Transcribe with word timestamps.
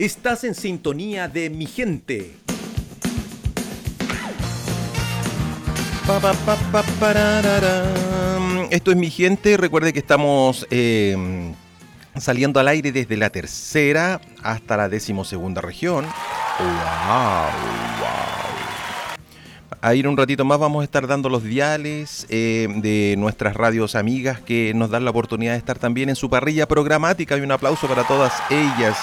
Estás 0.00 0.44
en 0.44 0.54
sintonía 0.54 1.28
de 1.28 1.50
mi 1.50 1.66
gente. 1.66 2.34
Esto 8.70 8.90
es 8.92 8.96
mi 8.96 9.10
gente. 9.10 9.58
Recuerde 9.58 9.92
que 9.92 9.98
estamos 9.98 10.66
em, 10.70 11.52
saliendo 12.16 12.60
al 12.60 12.68
aire 12.68 12.92
desde 12.92 13.18
la 13.18 13.28
tercera 13.28 14.22
hasta 14.42 14.78
la 14.78 14.88
decimosegunda 14.88 15.60
región. 15.60 16.06
¡Wow! 16.06 17.50
A 19.82 19.94
ir 19.94 20.08
un 20.08 20.16
ratito 20.16 20.46
más 20.46 20.58
vamos 20.58 20.80
a 20.80 20.84
estar 20.84 21.06
dando 21.06 21.28
los 21.28 21.44
diales 21.44 22.26
eh, 22.30 22.68
de 22.76 23.16
nuestras 23.18 23.54
radios 23.54 23.94
amigas 23.94 24.40
que 24.40 24.72
nos 24.74 24.88
dan 24.88 25.04
la 25.04 25.10
oportunidad 25.10 25.52
de 25.52 25.58
estar 25.58 25.78
también 25.78 26.08
en 26.08 26.16
su 26.16 26.30
parrilla 26.30 26.66
programática 26.66 27.36
y 27.36 27.42
un 27.42 27.52
aplauso 27.52 27.86
para 27.86 28.04
todas 28.04 28.32
ellas. 28.48 28.96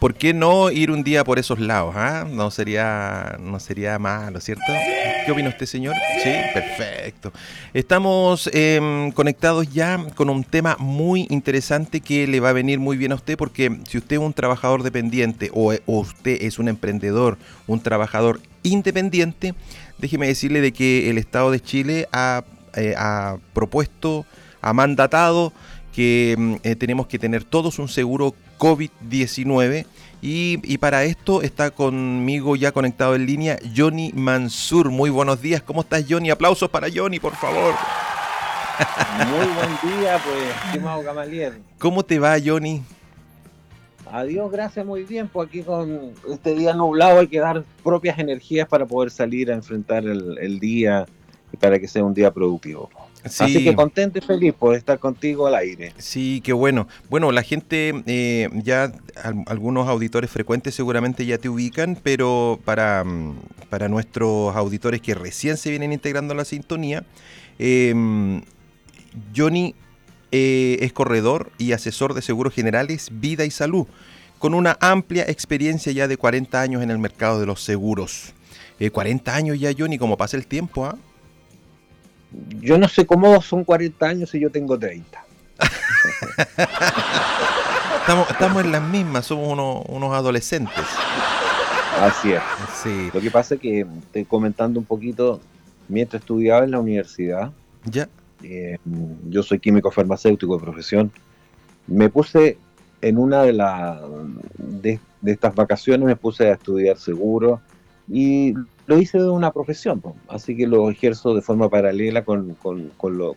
¿Por 0.00 0.14
qué 0.14 0.32
no 0.32 0.70
ir 0.70 0.90
un 0.90 1.04
día 1.04 1.24
por 1.24 1.38
esos 1.38 1.60
lados? 1.60 1.94
Ah? 1.94 2.26
No, 2.26 2.50
sería, 2.50 3.36
no 3.38 3.60
sería 3.60 3.98
malo, 3.98 4.40
¿cierto? 4.40 4.64
¿Qué 5.26 5.30
opina 5.30 5.50
usted, 5.50 5.66
señor? 5.66 5.94
Sí, 6.24 6.30
perfecto. 6.54 7.34
Estamos 7.74 8.48
em, 8.54 9.12
conectados 9.12 9.70
ya 9.70 10.02
con 10.14 10.30
un 10.30 10.42
tema 10.42 10.78
muy 10.78 11.26
interesante 11.28 12.00
que 12.00 12.26
le 12.26 12.40
va 12.40 12.48
a 12.48 12.54
venir 12.54 12.78
muy 12.78 12.96
bien 12.96 13.12
a 13.12 13.16
usted 13.16 13.36
porque 13.36 13.78
si 13.86 13.98
usted 13.98 14.16
es 14.16 14.22
un 14.22 14.32
trabajador 14.32 14.84
dependiente 14.84 15.50
o, 15.52 15.74
usted 15.84 16.38
es 16.40 16.58
un 16.58 16.68
emprendedor, 16.68 17.36
un 17.66 17.80
trabajador 17.80 18.40
independiente, 18.62 19.54
déjeme 19.98 20.28
decirle 20.28 20.62
de 20.62 20.72
que 20.72 21.10
el 21.10 21.18
Estado 21.18 21.50
de 21.50 21.60
Chile 21.60 22.08
ha, 22.10 22.42
eh, 22.74 22.94
propuesto, 23.52 24.24
ha 24.62 24.72
mandatado 24.72 25.52
que 25.92 26.36
mm, 26.38 26.54
eh, 26.62 26.74
tenemos 26.76 27.06
que 27.06 27.18
tener 27.18 27.44
todos 27.44 27.78
un 27.78 27.88
seguro 27.88 28.34
COVID-19 28.60 29.86
y, 30.22 30.78
para 30.78 31.04
esto 31.04 31.40
está 31.40 31.70
conmigo 31.70 32.54
ya 32.54 32.72
conectado 32.72 33.14
en 33.14 33.24
línea 33.24 33.58
Johnny 33.74 34.12
Mansur. 34.14 34.90
Muy 34.90 35.08
buenos 35.08 35.40
días, 35.40 35.62
¿cómo 35.62 35.80
estás 35.80 36.04
Johnny? 36.08 36.30
Aplausos 36.30 36.68
para 36.68 36.88
Johnny, 36.94 37.18
por 37.18 37.34
favor. 37.34 37.74
Muy 39.26 39.46
buen 39.46 40.00
día, 40.00 40.20
pues, 40.22 40.66
estimado 40.66 41.02
Gamaliel. 41.02 41.62
¿Cómo 41.78 42.02
te 42.02 42.18
va 42.18 42.36
Johnny? 42.44 42.82
Adiós, 44.12 44.50
gracias, 44.50 44.84
muy 44.84 45.04
bien. 45.04 45.28
Pues 45.28 45.48
aquí 45.48 45.62
con 45.62 46.12
este 46.28 46.54
día 46.54 46.74
nublado 46.74 47.20
hay 47.20 47.28
que 47.28 47.38
dar 47.38 47.64
propias 47.82 48.18
energías 48.18 48.68
para 48.68 48.84
poder 48.84 49.10
salir 49.10 49.50
a 49.50 49.54
enfrentar 49.54 50.04
el, 50.04 50.36
el 50.38 50.58
día 50.58 51.06
y 51.52 51.56
para 51.56 51.78
que 51.78 51.88
sea 51.88 52.04
un 52.04 52.12
día 52.12 52.30
productivo. 52.30 52.90
Así 53.24 53.64
que 53.64 53.74
contento 53.74 54.18
y 54.18 54.22
feliz 54.22 54.54
por 54.54 54.74
estar 54.74 54.98
contigo 54.98 55.46
al 55.46 55.54
aire. 55.54 55.92
Sí, 55.98 56.40
qué 56.42 56.52
bueno. 56.52 56.88
Bueno, 57.08 57.32
la 57.32 57.42
gente, 57.42 58.02
eh, 58.06 58.48
ya 58.64 58.92
algunos 59.46 59.88
auditores 59.88 60.30
frecuentes 60.30 60.74
seguramente 60.74 61.26
ya 61.26 61.38
te 61.38 61.48
ubican, 61.48 61.98
pero 62.02 62.58
para, 62.64 63.04
mm, 63.04 63.36
para 63.68 63.88
nuestros 63.88 64.56
auditores 64.56 65.00
que 65.00 65.14
recién 65.14 65.56
se 65.56 65.70
vienen 65.70 65.92
integrando 65.92 66.32
a 66.32 66.36
la 66.36 66.44
sintonía, 66.44 67.04
em, 67.58 68.42
Johnny 69.36 69.74
eh, 70.32 70.78
es 70.80 70.92
corredor 70.92 71.50
y 71.58 71.72
asesor 71.72 72.14
de 72.14 72.22
seguros 72.22 72.54
generales, 72.54 73.10
vida 73.12 73.44
y 73.44 73.50
salud, 73.50 73.86
con 74.38 74.54
una 74.54 74.78
amplia 74.80 75.24
experiencia 75.24 75.92
ya 75.92 76.08
de 76.08 76.16
40 76.16 76.60
años 76.60 76.82
en 76.82 76.90
el 76.90 76.98
mercado 76.98 77.40
de 77.40 77.46
los 77.46 77.62
seguros. 77.62 78.32
40 78.92 79.30
eh, 79.30 79.34
años 79.34 79.60
ya, 79.60 79.72
Johnny, 79.76 79.98
como 79.98 80.16
pasa 80.16 80.36
el 80.36 80.46
tiempo, 80.46 80.86
¿ah? 80.86 80.96
Yo 82.60 82.78
no 82.78 82.88
sé 82.88 83.06
cómo 83.06 83.40
son 83.42 83.64
40 83.64 84.06
años 84.06 84.34
y 84.34 84.40
yo 84.40 84.50
tengo 84.50 84.78
30. 84.78 85.24
estamos, 88.30 88.64
en 88.64 88.72
las 88.72 88.82
mismas, 88.82 89.26
somos 89.26 89.84
unos, 89.88 90.14
adolescentes. 90.14 90.84
Así 92.00 92.32
es. 92.32 92.42
Sí. 92.82 93.10
Lo 93.12 93.20
que 93.20 93.30
pasa 93.30 93.54
es 93.54 93.60
que 93.60 93.80
estoy 93.80 94.24
comentando 94.24 94.80
un 94.80 94.86
poquito, 94.86 95.40
mientras 95.88 96.22
estudiaba 96.22 96.64
en 96.64 96.70
la 96.70 96.80
universidad, 96.80 97.52
ya. 97.84 98.08
Eh, 98.42 98.78
yo 99.28 99.42
soy 99.42 99.58
químico 99.58 99.90
farmacéutico 99.90 100.56
de 100.56 100.62
profesión, 100.62 101.12
me 101.86 102.08
puse 102.08 102.56
en 103.02 103.18
una 103.18 103.42
de, 103.42 103.52
las 103.52 104.00
de, 104.56 104.98
de 105.20 105.32
estas 105.32 105.54
vacaciones, 105.54 106.06
me 106.06 106.16
puse 106.16 106.48
a 106.48 106.54
estudiar 106.54 106.96
seguro 106.96 107.60
y 108.08 108.54
lo 108.90 108.98
hice 108.98 109.18
de 109.18 109.30
una 109.30 109.52
profesión, 109.52 110.02
así 110.26 110.56
que 110.56 110.66
lo 110.66 110.90
ejerzo 110.90 111.32
de 111.32 111.42
forma 111.42 111.68
paralela 111.68 112.24
con, 112.24 112.56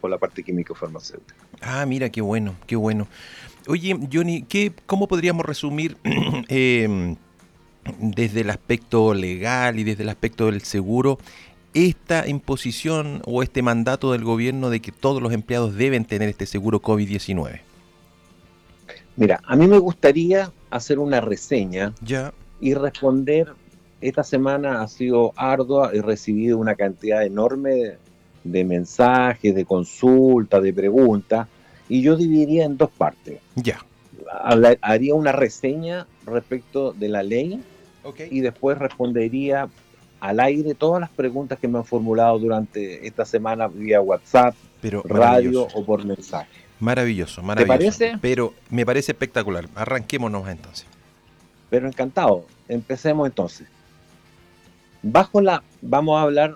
la 0.02 0.18
parte 0.18 0.44
químico-farmacéutica. 0.44 1.36
Ah, 1.62 1.86
mira, 1.86 2.10
qué 2.10 2.22
bueno, 2.22 2.56
qué 2.66 2.76
bueno. 2.76 3.08
Oye, 3.68 3.96
Johnny, 4.12 4.42
¿qué, 4.42 4.74
¿cómo 4.88 5.08
podríamos 5.08 5.46
resumir 5.46 5.96
em, 6.48 7.18
desde 8.00 8.42
el 8.42 8.50
aspecto 8.50 9.14
legal 9.14 9.78
y 9.78 9.84
desde 9.84 10.02
el 10.02 10.10
aspecto 10.10 10.48
del 10.48 10.62
seguro 10.62 11.20
esta 11.76 12.28
imposición 12.28 13.22
o 13.26 13.44
este 13.44 13.62
mandato 13.62 14.12
del 14.12 14.24
gobierno 14.24 14.72
de 14.72 14.80
que 14.80 14.92
todos 14.92 15.22
los 15.22 15.34
empleados 15.34 15.76
deben 15.76 16.06
tener 16.06 16.30
este 16.30 16.48
seguro 16.48 16.82
COVID-19? 16.82 17.60
Mira, 19.18 19.40
a 19.46 19.56
mí 19.56 19.68
me 19.68 19.78
gustaría 19.78 20.52
hacer 20.72 20.98
una 20.98 21.22
reseña 21.22 21.94
ya. 22.02 22.34
y 22.60 22.74
responder 22.74 23.54
esta 24.04 24.24
semana 24.24 24.82
ha 24.82 24.88
sido 24.88 25.34
ardua, 25.36 25.92
he 25.94 26.02
recibido 26.02 26.58
una 26.58 26.76
cantidad 26.76 27.26
enorme 27.26 27.94
de, 28.44 28.64
mensajes, 28.66 29.56
de 29.56 29.64
consultas, 29.64 30.62
de 30.62 30.74
preguntas, 30.74 31.48
y 31.88 32.02
yo 32.02 32.18
dividiría 32.18 32.66
en 32.66 32.78
dos 32.78 32.90
partes. 32.92 33.40
Ya. 33.56 33.80
haría 34.82 35.16
una 35.16 35.32
reseña 35.32 36.06
respecto 36.26 36.92
de 36.92 37.08
la 37.08 37.24
ley 37.24 37.64
y 38.30 38.42
después 38.42 38.78
respondería 38.78 39.70
al 40.20 40.40
aire 40.40 40.74
todas 40.74 41.00
las 41.00 41.10
preguntas 41.10 41.60
que 41.60 41.68
me 41.68 41.78
han 41.78 41.86
formulado 41.86 42.40
durante 42.40 43.08
esta 43.08 43.26
semana 43.26 43.68
vía 43.68 44.02
WhatsApp, 44.02 44.56
radio 45.06 45.68
o 45.74 45.86
por 45.86 46.04
mensaje. 46.04 46.50
Maravilloso, 46.82 47.42
maravilloso. 47.42 47.78
¿Te 47.78 47.80
parece? 47.80 48.18
Pero 48.22 48.54
me 48.70 48.86
parece 48.86 49.14
espectacular. 49.14 49.70
Arranquémonos 49.76 50.50
entonces. 50.50 50.86
Pero 51.70 51.88
encantado. 51.88 52.46
Empecemos 52.68 53.28
entonces. 53.28 53.68
Bajo 55.04 55.42
la, 55.42 55.64
vamos 55.82 56.18
a 56.18 56.24
hablar 56.24 56.56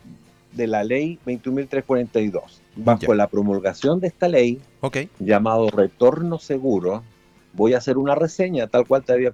de 0.54 0.68
la 0.68 0.84
ley 0.84 1.20
21.342. 1.26 2.42
Bajo 2.78 3.14
la 3.14 3.28
promulgación 3.28 4.00
de 4.00 4.08
esta 4.08 4.28
ley, 4.28 4.62
llamado 5.20 5.70
retorno 5.70 6.40
seguro, 6.40 7.04
voy 7.54 7.74
a 7.74 7.80
hacer 7.80 7.98
una 7.98 8.16
reseña 8.16 8.68
tal 8.68 8.88
cual 8.88 9.04
te 9.04 9.14
había, 9.14 9.32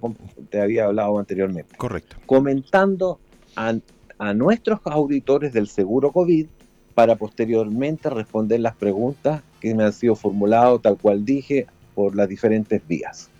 te 0.50 0.60
había 0.60 0.86
hablado 0.86 1.18
anteriormente. 1.18 1.76
Correcto. 1.76 2.16
Comentando 2.26 3.20
a, 3.54 3.74
a 4.18 4.34
nuestros 4.34 4.80
auditores 4.84 5.52
del 5.52 5.68
seguro 5.68 6.10
COVID 6.10 6.46
para 6.94 7.16
posteriormente 7.16 8.10
responder 8.10 8.60
las 8.60 8.74
preguntas 8.74 9.42
que 9.60 9.74
me 9.74 9.84
han 9.84 9.92
sido 9.92 10.16
formuladas, 10.16 10.82
tal 10.82 10.96
cual 10.96 11.24
dije, 11.24 11.66
por 11.94 12.16
las 12.16 12.28
diferentes 12.28 12.86
vías. 12.86 13.30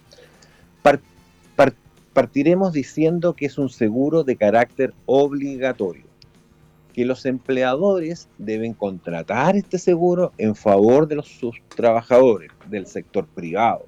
Partiremos 2.14 2.72
diciendo 2.72 3.34
que 3.34 3.46
es 3.46 3.58
un 3.58 3.68
seguro 3.68 4.22
de 4.22 4.36
carácter 4.36 4.94
obligatorio, 5.04 6.04
que 6.92 7.04
los 7.04 7.26
empleadores 7.26 8.28
deben 8.38 8.72
contratar 8.72 9.56
este 9.56 9.78
seguro 9.78 10.32
en 10.38 10.54
favor 10.54 11.08
de 11.08 11.16
los, 11.16 11.26
sus 11.26 11.60
trabajadores 11.74 12.52
del 12.70 12.86
sector 12.86 13.26
privado. 13.26 13.86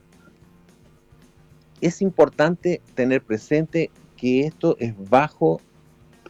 Es 1.81 2.03
importante 2.03 2.81
tener 2.97 3.22
presente 3.22 3.92
que 4.16 4.41
esto 4.41 4.76
es 4.81 4.92
bajo 5.09 5.60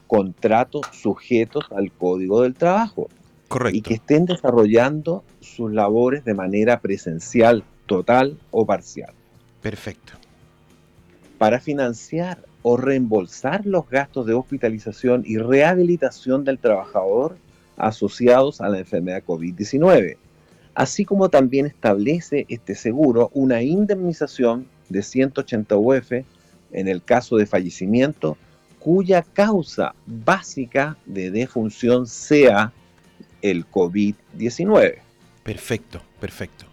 contratos 0.06 0.82
sujetos 0.92 1.64
al 1.74 1.90
Código 1.92 2.42
del 2.42 2.52
Trabajo. 2.52 3.08
Correcto. 3.48 3.78
Y 3.78 3.80
que 3.80 3.94
estén 3.94 4.26
desarrollando 4.26 5.24
sus 5.40 5.72
labores 5.72 6.26
de 6.26 6.34
manera 6.34 6.78
presencial, 6.80 7.64
total 7.86 8.38
o 8.50 8.66
parcial. 8.66 9.14
Perfecto 9.62 10.25
para 11.38 11.60
financiar 11.60 12.38
o 12.62 12.76
reembolsar 12.76 13.66
los 13.66 13.88
gastos 13.88 14.26
de 14.26 14.34
hospitalización 14.34 15.22
y 15.26 15.38
rehabilitación 15.38 16.44
del 16.44 16.58
trabajador 16.58 17.36
asociados 17.76 18.60
a 18.60 18.68
la 18.68 18.78
enfermedad 18.78 19.22
COVID-19, 19.26 20.16
así 20.74 21.04
como 21.04 21.28
también 21.28 21.66
establece 21.66 22.46
este 22.48 22.74
seguro 22.74 23.30
una 23.34 23.62
indemnización 23.62 24.66
de 24.88 25.02
180 25.02 25.76
UF 25.76 26.12
en 26.72 26.88
el 26.88 27.02
caso 27.02 27.36
de 27.36 27.46
fallecimiento 27.46 28.36
cuya 28.78 29.22
causa 29.22 29.94
básica 30.06 30.96
de 31.06 31.30
defunción 31.30 32.06
sea 32.06 32.72
el 33.42 33.68
COVID-19. 33.68 34.98
Perfecto, 35.42 36.00
perfecto. 36.20 36.66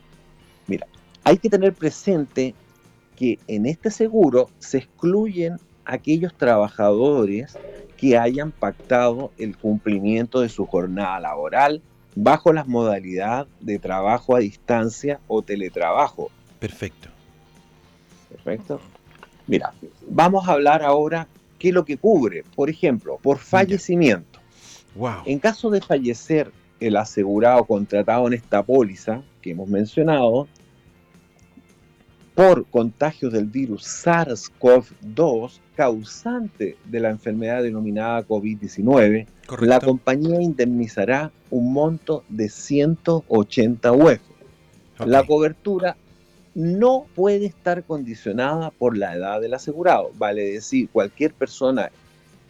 Mira, 0.67 0.87
hay 1.23 1.37
que 1.37 1.49
tener 1.49 1.73
presente 1.73 2.53
que 3.15 3.39
en 3.47 3.65
este 3.65 3.91
seguro 3.91 4.49
se 4.59 4.79
excluyen 4.79 5.57
aquellos 5.85 6.33
trabajadores 6.35 7.57
que 7.97 8.17
hayan 8.17 8.51
pactado 8.51 9.31
el 9.37 9.57
cumplimiento 9.57 10.41
de 10.41 10.49
su 10.49 10.65
jornada 10.65 11.19
laboral 11.19 11.81
bajo 12.15 12.53
las 12.53 12.67
modalidades 12.67 13.47
de 13.59 13.79
trabajo 13.79 14.35
a 14.35 14.39
distancia 14.39 15.19
o 15.27 15.41
teletrabajo. 15.41 16.29
Perfecto. 16.59 17.09
Perfecto. 18.29 18.79
Mira, 19.47 19.73
vamos 20.07 20.47
a 20.47 20.53
hablar 20.53 20.83
ahora 20.83 21.27
qué 21.59 21.69
es 21.69 21.73
lo 21.73 21.85
que 21.85 21.97
cubre. 21.97 22.43
Por 22.55 22.69
ejemplo, 22.69 23.19
por 23.21 23.37
fallecimiento. 23.37 24.39
Wow. 24.95 25.23
En 25.25 25.39
caso 25.39 25.69
de 25.69 25.81
fallecer 25.81 26.51
el 26.79 26.97
asegurado 26.97 27.63
contratado 27.65 28.27
en 28.27 28.33
esta 28.33 28.63
póliza 28.63 29.21
que 29.41 29.51
hemos 29.51 29.67
mencionado, 29.67 30.47
por 32.35 32.65
contagio 32.65 33.29
del 33.29 33.45
virus 33.45 33.83
SARS-CoV-2 34.05 35.59
causante 35.75 36.77
de 36.85 36.99
la 36.99 37.09
enfermedad 37.09 37.63
denominada 37.63 38.25
COVID-19, 38.27 39.27
la 39.61 39.79
compañía 39.79 40.41
indemnizará 40.41 41.31
un 41.49 41.73
monto 41.73 42.23
de 42.29 42.49
180 42.49 43.91
UF. 43.91 44.19
La 45.05 45.23
cobertura 45.23 45.95
no 46.55 47.05
puede 47.15 47.45
estar 47.45 47.83
condicionada 47.83 48.71
por 48.71 48.97
la 48.97 49.15
edad 49.15 49.41
del 49.41 49.53
asegurado. 49.53 50.11
Vale 50.17 50.43
decir, 50.43 50.89
cualquier 50.89 51.33
persona 51.33 51.91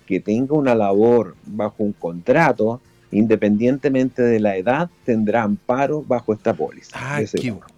que 0.06 0.20
tenga 0.20 0.56
una 0.56 0.76
labor 0.76 1.36
bajo 1.46 1.84
un 1.84 1.94
contrato, 1.94 2.82
independientemente 3.14 4.22
de 4.22 4.40
la 4.40 4.58
edad, 4.58 4.90
tendrá 5.06 5.44
amparo 5.44 6.04
bajo 6.04 6.34
esta 6.34 6.54
póliza. 6.54 6.98
Ah, 7.00 7.22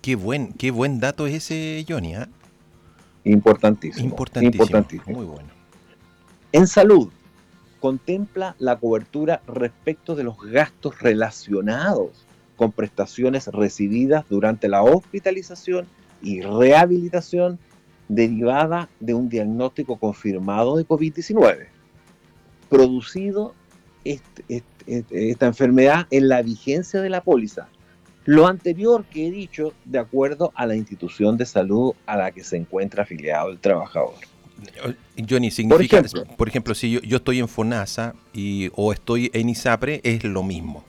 qué, 0.01 0.15
buen, 0.15 0.53
qué 0.53 0.71
buen 0.71 0.99
dato 0.99 1.27
es 1.27 1.35
ese, 1.35 1.85
Johnny. 1.87 2.15
¿ah? 2.15 2.27
Importantísimo, 3.23 4.09
importantísimo. 4.09 4.63
Importantísimo. 4.63 5.17
Muy 5.17 5.25
bueno. 5.25 5.49
En 6.51 6.67
salud, 6.67 7.09
contempla 7.79 8.55
la 8.59 8.77
cobertura 8.77 9.41
respecto 9.47 10.15
de 10.15 10.23
los 10.23 10.37
gastos 10.41 10.99
relacionados 11.01 12.25
con 12.55 12.71
prestaciones 12.71 13.47
recibidas 13.47 14.25
durante 14.29 14.67
la 14.67 14.81
hospitalización 14.81 15.87
y 16.21 16.41
rehabilitación 16.41 17.59
derivada 18.07 18.89
de 18.99 19.13
un 19.13 19.29
diagnóstico 19.29 19.97
confirmado 19.97 20.77
de 20.77 20.87
COVID-19, 20.87 21.67
producido 22.69 23.53
esta 24.87 25.45
enfermedad 25.45 26.07
en 26.11 26.27
la 26.29 26.41
vigencia 26.41 27.01
de 27.01 27.09
la 27.09 27.21
póliza. 27.21 27.67
Lo 28.25 28.47
anterior 28.47 29.05
que 29.05 29.27
he 29.27 29.31
dicho 29.31 29.73
de 29.85 29.99
acuerdo 29.99 30.51
a 30.55 30.65
la 30.65 30.75
institución 30.75 31.37
de 31.37 31.45
salud 31.45 31.93
a 32.05 32.17
la 32.17 32.31
que 32.31 32.43
se 32.43 32.57
encuentra 32.57 33.03
afiliado 33.03 33.49
el 33.49 33.59
trabajador. 33.59 34.15
Johnny, 35.29 35.51
significa, 35.51 36.03
por 36.37 36.47
ejemplo, 36.47 36.73
si 36.73 36.91
yo, 36.91 37.01
yo, 37.01 37.17
estoy 37.17 37.39
en 37.39 37.47
FONASA 37.47 38.15
y, 38.33 38.71
o 38.75 38.93
estoy 38.93 39.29
en 39.33 39.49
ISAPRE, 39.49 40.01
es 40.03 40.23
lo 40.23 40.43
mismo. 40.43 40.83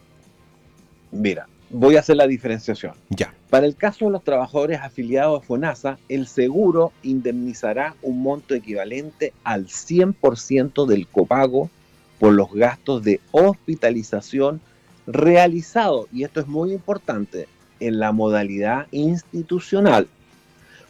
Mira, 1.10 1.46
voy 1.70 1.96
a 1.96 2.00
hacer 2.00 2.16
la 2.16 2.26
diferenciación. 2.26 2.94
Ya. 3.10 3.34
Para 3.50 3.66
el 3.66 3.76
caso 3.76 4.06
de 4.06 4.12
los 4.12 4.24
trabajadores 4.24 4.80
afiliados 4.80 5.42
a 5.42 5.46
FONASA, 5.46 5.98
el 6.08 6.26
seguro 6.26 6.92
indemnizará 7.02 7.96
un 8.02 8.22
monto 8.22 8.54
equivalente 8.54 9.32
al 9.44 9.66
100% 9.66 10.86
del 10.86 11.06
copago 11.06 11.70
por 12.18 12.32
los 12.32 12.52
gastos 12.52 13.02
de 13.02 13.20
hospitalización 13.32 14.60
realizado, 15.06 16.08
y 16.12 16.24
esto 16.24 16.40
es 16.40 16.46
muy 16.46 16.72
importante, 16.72 17.48
en 17.80 17.98
la 17.98 18.12
modalidad 18.12 18.86
institucional. 18.90 20.08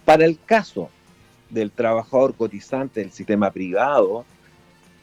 Para 0.04 0.24
el 0.24 0.38
caso 0.44 0.88
del 1.50 1.70
trabajador 1.70 2.34
cotizante 2.34 3.00
del 3.00 3.12
sistema 3.12 3.50
privado, 3.50 4.24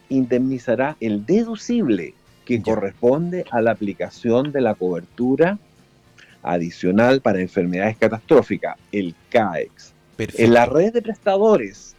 indemnizará 0.09 0.95
el 0.99 1.25
deducible 1.25 2.13
que 2.45 2.61
corresponde 2.61 3.45
a 3.51 3.61
la 3.61 3.71
aplicación 3.71 4.51
de 4.51 4.61
la 4.61 4.75
cobertura 4.75 5.57
adicional 6.41 7.21
para 7.21 7.41
enfermedades 7.41 7.97
catastróficas, 7.97 8.77
el 8.91 9.15
CAEX. 9.29 9.93
En 10.17 10.53
la 10.53 10.65
red 10.65 10.93
de 10.93 11.01
prestadores, 11.01 11.95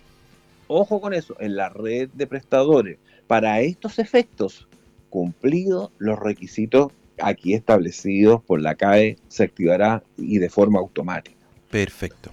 ojo 0.69 1.01
con 1.01 1.15
eso, 1.15 1.35
en 1.41 1.57
la 1.57 1.71
red 1.71 2.09
de 2.13 2.27
prestadores, 2.27 2.99
para 3.27 3.61
estos 3.61 3.99
efectos, 3.99 4.69
cumplidos 5.11 5.91
los 5.99 6.19
requisitos 6.19 6.93
aquí 7.21 7.55
establecidos 7.55 8.43
por 8.43 8.61
la 8.61 8.75
CAE, 8.75 9.17
se 9.29 9.45
activará 9.45 10.03
y 10.17 10.39
de 10.39 10.51
forma 10.51 10.79
automática. 10.81 11.39
Perfecto. 11.71 12.31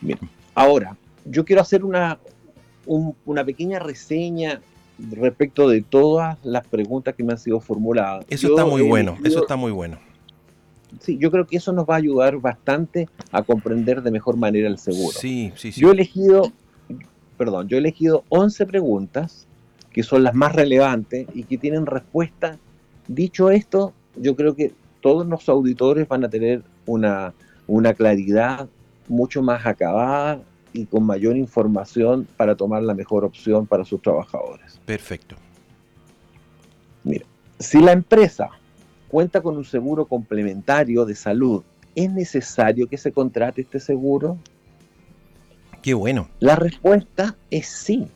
Bien. 0.00 0.18
Ahora, 0.54 0.96
yo 1.24 1.44
quiero 1.44 1.62
hacer 1.62 1.84
una, 1.84 2.18
una 2.86 3.44
pequeña 3.44 3.78
reseña 3.78 4.60
respecto 4.98 5.68
de 5.68 5.82
todas 5.82 6.38
las 6.44 6.66
preguntas 6.66 7.14
que 7.14 7.22
me 7.22 7.32
han 7.32 7.38
sido 7.38 7.60
formuladas. 7.60 8.24
Eso 8.28 8.48
está 8.48 8.64
muy 8.64 8.82
bueno, 8.82 9.18
eso 9.24 9.40
está 9.40 9.56
muy 9.56 9.72
bueno. 9.72 9.98
Sí, 11.00 11.18
yo 11.18 11.30
creo 11.30 11.46
que 11.46 11.56
eso 11.56 11.72
nos 11.72 11.86
va 11.86 11.94
a 11.94 11.98
ayudar 11.98 12.38
bastante 12.38 13.08
a 13.30 13.42
comprender 13.42 14.02
de 14.02 14.10
mejor 14.10 14.36
manera 14.36 14.68
el 14.68 14.78
seguro. 14.78 15.12
Sí, 15.18 15.52
sí, 15.56 15.72
sí. 15.72 15.80
Yo 15.80 15.90
he 15.90 15.92
elegido, 15.92 16.52
perdón, 17.36 17.68
yo 17.68 17.76
he 17.76 17.80
elegido 17.80 18.24
11 18.28 18.66
preguntas 18.66 19.46
que 19.92 20.02
son 20.02 20.22
las 20.22 20.34
más 20.34 20.54
relevantes 20.54 21.26
y 21.32 21.44
que 21.44 21.56
tienen 21.56 21.86
respuesta. 21.86 22.58
Dicho 23.08 23.50
esto, 23.50 23.94
yo 24.14 24.36
creo 24.36 24.54
que 24.54 24.74
todos 25.00 25.26
los 25.26 25.48
auditores 25.48 26.06
van 26.06 26.24
a 26.24 26.28
tener 26.28 26.62
una, 26.84 27.32
una 27.66 27.94
claridad 27.94 28.68
mucho 29.08 29.42
más 29.42 29.64
acabada 29.64 30.42
y 30.74 30.84
con 30.84 31.04
mayor 31.04 31.36
información 31.36 32.28
para 32.36 32.54
tomar 32.56 32.82
la 32.82 32.92
mejor 32.92 33.24
opción 33.24 33.66
para 33.66 33.86
sus 33.86 34.02
trabajadores. 34.02 34.78
Perfecto. 34.84 35.36
Mira, 37.02 37.24
si 37.58 37.80
la 37.80 37.92
empresa 37.92 38.50
cuenta 39.08 39.40
con 39.40 39.56
un 39.56 39.64
seguro 39.64 40.04
complementario 40.04 41.06
de 41.06 41.14
salud, 41.14 41.62
¿es 41.94 42.12
necesario 42.12 42.86
que 42.86 42.98
se 42.98 43.12
contrate 43.12 43.62
este 43.62 43.80
seguro? 43.80 44.38
Qué 45.86 45.94
bueno. 45.94 46.28
La 46.40 46.56
respuesta 46.56 47.36
es 47.48 47.68
sí. 47.68 48.08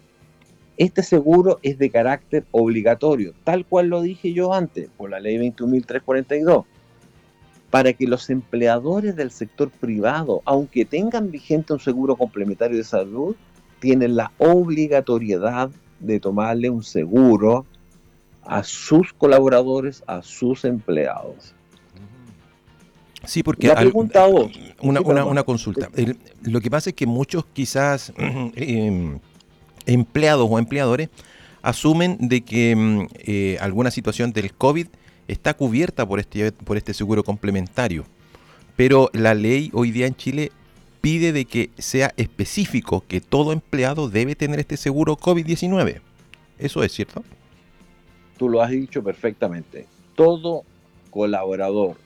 Este 0.77 1.05
seguro 1.05 1.61
es 1.63 1.79
de 1.79 1.89
carácter 1.89 2.45
obligatorio, 2.51 3.33
tal 3.45 3.65
cual 3.65 3.87
lo 3.87 4.03
dije 4.03 4.33
yo 4.33 4.53
antes, 4.53 4.89
por 4.97 5.09
la 5.09 5.21
ley 5.21 5.37
21.342 5.37 6.65
para 7.71 7.93
que 7.93 8.09
los 8.09 8.29
empleadores 8.29 9.15
del 9.15 9.31
sector 9.31 9.71
privado, 9.71 10.43
aunque 10.47 10.85
tengan 10.85 11.31
vigente 11.31 11.73
un 11.73 11.79
seguro 11.79 12.17
complementario 12.17 12.77
de 12.77 12.83
salud, 12.83 13.37
tienen 13.79 14.17
la 14.17 14.33
obligatoriedad 14.39 15.71
de 16.01 16.19
tomarle 16.19 16.71
un 16.71 16.83
seguro 16.83 17.67
a 18.43 18.65
sus 18.65 19.13
colaboradores, 19.13 20.03
a 20.09 20.23
sus 20.23 20.65
empleados. 20.65 21.55
Sí, 23.25 23.43
porque 23.43 23.69
la 23.69 23.75
pregunta 23.75 24.27
una, 24.81 25.01
una, 25.01 25.43
consulta. 25.43 25.91
lo 26.43 26.61
que 26.61 26.71
pasa 26.71 26.91
es 26.91 26.97
que 26.97 27.07
muchos 27.07 27.45
quizás 27.53 28.13
em, 28.17 29.19
empleados 29.87 30.49
o 30.51 30.59
empleadores 30.59 31.11
asumen 31.63 32.17
de 32.21 32.41
que 32.41 32.71
em, 32.71 33.09
eh, 33.19 33.59
alguna 33.61 33.91
situación 33.91 34.33
del 34.33 34.55
COVID 34.55 34.87
está 35.29 35.55
cubierta 35.55 36.07
por 36.07 36.19
este, 36.19 36.53
por 36.53 36.77
este 36.77 36.95
seguro 36.95 37.23
complementario. 37.23 38.05
Pero 38.77 39.11
la 39.13 39.35
ley 39.35 39.71
hoy 39.75 39.91
día 39.91 40.07
en 40.07 40.15
Chile 40.15 40.53
pide 41.01 41.33
de 41.33 41.45
que 41.45 41.71
sea 41.79 42.13
específico 42.17 43.05
que 43.07 43.21
todo 43.21 43.53
empleado 43.53 44.09
debe 44.09 44.35
tener 44.35 44.61
este 44.61 44.77
seguro 44.77 45.17
COVID-19. 45.17 46.01
¿Eso 46.59 46.83
es 46.83 46.93
cierto? 46.93 47.23
Tú 48.39 48.49
lo 48.49 48.63
has 48.63 48.71
dicho 48.71 49.03
perfectamente. 49.03 49.87
Todo 50.15 50.65
colaborador, 51.11 51.97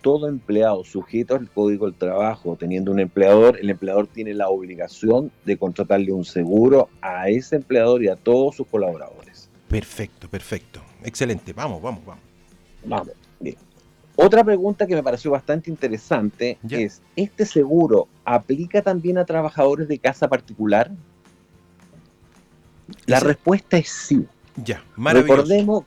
todo 0.00 0.28
empleado 0.28 0.84
sujeto 0.84 1.36
al 1.36 1.48
código 1.50 1.86
del 1.86 1.94
trabajo, 1.94 2.56
teniendo 2.58 2.92
un 2.92 3.00
empleador, 3.00 3.58
el 3.60 3.70
empleador 3.70 4.06
tiene 4.06 4.34
la 4.34 4.48
obligación 4.48 5.30
de 5.44 5.56
contratarle 5.56 6.12
un 6.12 6.24
seguro 6.24 6.88
a 7.00 7.28
ese 7.28 7.56
empleador 7.56 8.02
y 8.02 8.08
a 8.08 8.16
todos 8.16 8.56
sus 8.56 8.66
colaboradores. 8.66 9.48
Perfecto, 9.68 10.28
perfecto. 10.28 10.80
Excelente. 11.04 11.52
Vamos, 11.52 11.80
vamos, 11.80 12.04
vamos. 12.04 12.24
Vamos, 12.84 13.10
bien. 13.38 13.56
Otra 14.16 14.44
pregunta 14.44 14.86
que 14.86 14.94
me 14.94 15.02
pareció 15.02 15.30
bastante 15.30 15.70
interesante 15.70 16.58
es, 16.68 17.00
¿este 17.16 17.46
seguro 17.46 18.08
aplica 18.24 18.82
también 18.82 19.16
a 19.16 19.24
trabajadores 19.24 19.88
de 19.88 19.98
casa 19.98 20.28
particular? 20.28 20.90
La 23.06 23.20
respuesta 23.20 23.78
es 23.78 23.88
sí. 23.88 24.26
Ya, 24.56 24.82
Recordemos, 24.96 25.84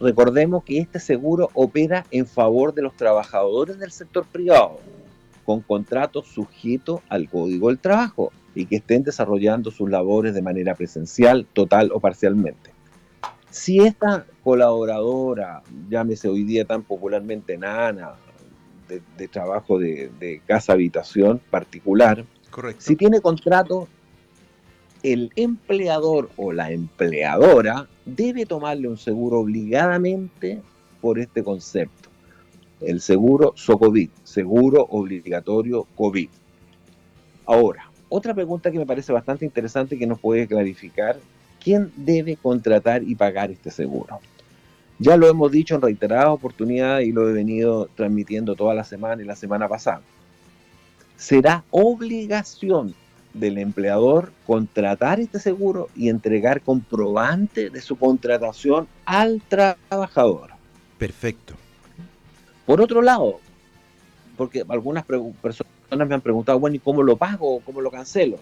recordemos 0.00 0.64
que 0.64 0.78
este 0.78 1.00
seguro 1.00 1.50
opera 1.54 2.06
en 2.10 2.26
favor 2.26 2.74
de 2.74 2.82
los 2.82 2.96
trabajadores 2.96 3.78
del 3.78 3.90
sector 3.90 4.26
privado, 4.26 4.78
con 5.44 5.60
contratos 5.60 6.28
sujetos 6.28 7.00
al 7.08 7.28
Código 7.28 7.68
del 7.68 7.78
Trabajo 7.78 8.32
y 8.54 8.66
que 8.66 8.76
estén 8.76 9.02
desarrollando 9.02 9.70
sus 9.70 9.88
labores 9.90 10.34
de 10.34 10.42
manera 10.42 10.74
presencial, 10.74 11.46
total 11.52 11.90
o 11.92 12.00
parcialmente. 12.00 12.72
Si 13.50 13.78
esta 13.80 14.26
colaboradora, 14.42 15.62
llámese 15.88 16.28
hoy 16.28 16.44
día 16.44 16.64
tan 16.64 16.82
popularmente 16.82 17.56
nana, 17.56 18.14
de, 18.88 19.28
trabajo 19.28 19.78
de, 19.78 20.40
casa-habitación 20.46 21.40
particular, 21.50 22.24
si 22.78 22.96
tiene 22.96 23.20
contrato, 23.20 23.86
el 25.02 25.30
empleador 25.36 26.30
o 26.36 26.52
la 26.52 26.72
empleadora 26.72 27.88
debe 28.04 28.46
tomarle 28.46 28.88
un 28.88 28.98
seguro 28.98 29.40
obligadamente 29.40 30.60
por 31.00 31.18
este 31.18 31.42
concepto. 31.42 32.08
El 32.80 33.00
seguro 33.00 33.52
SOCOVID, 33.56 34.10
seguro 34.24 34.86
obligatorio 34.90 35.86
COVID. 35.96 36.28
Ahora, 37.46 37.90
otra 38.08 38.34
pregunta 38.34 38.70
que 38.70 38.78
me 38.78 38.86
parece 38.86 39.12
bastante 39.12 39.44
interesante 39.44 39.98
que 39.98 40.06
nos 40.06 40.20
puede 40.20 40.46
clarificar, 40.46 41.18
¿quién 41.62 41.92
debe 41.96 42.36
contratar 42.36 43.02
y 43.02 43.14
pagar 43.14 43.50
este 43.50 43.70
seguro? 43.70 44.20
Ya 44.98 45.16
lo 45.16 45.28
hemos 45.28 45.52
dicho 45.52 45.74
en 45.74 45.82
reiteradas 45.82 46.28
oportunidades 46.28 47.06
y 47.06 47.12
lo 47.12 47.28
he 47.28 47.32
venido 47.32 47.88
transmitiendo 47.94 48.56
toda 48.56 48.74
la 48.74 48.84
semana 48.84 49.22
y 49.22 49.26
la 49.26 49.36
semana 49.36 49.68
pasada. 49.68 50.02
Será 51.16 51.64
obligación 51.70 52.94
del 53.34 53.58
empleador 53.58 54.32
contratar 54.46 55.20
este 55.20 55.38
seguro 55.38 55.88
y 55.94 56.08
entregar 56.08 56.60
comprobante 56.62 57.70
de 57.70 57.80
su 57.80 57.96
contratación 57.96 58.88
al 59.04 59.42
trabajador. 59.48 60.50
Perfecto. 60.98 61.54
Por 62.66 62.80
otro 62.80 63.02
lado, 63.02 63.40
porque 64.36 64.64
algunas 64.68 65.04
personas 65.04 66.08
me 66.08 66.14
han 66.14 66.20
preguntado, 66.20 66.58
bueno, 66.58 66.76
¿y 66.76 66.80
cómo 66.80 67.02
lo 67.02 67.16
pago? 67.16 67.60
¿Cómo 67.60 67.80
lo 67.80 67.90
cancelo? 67.90 68.38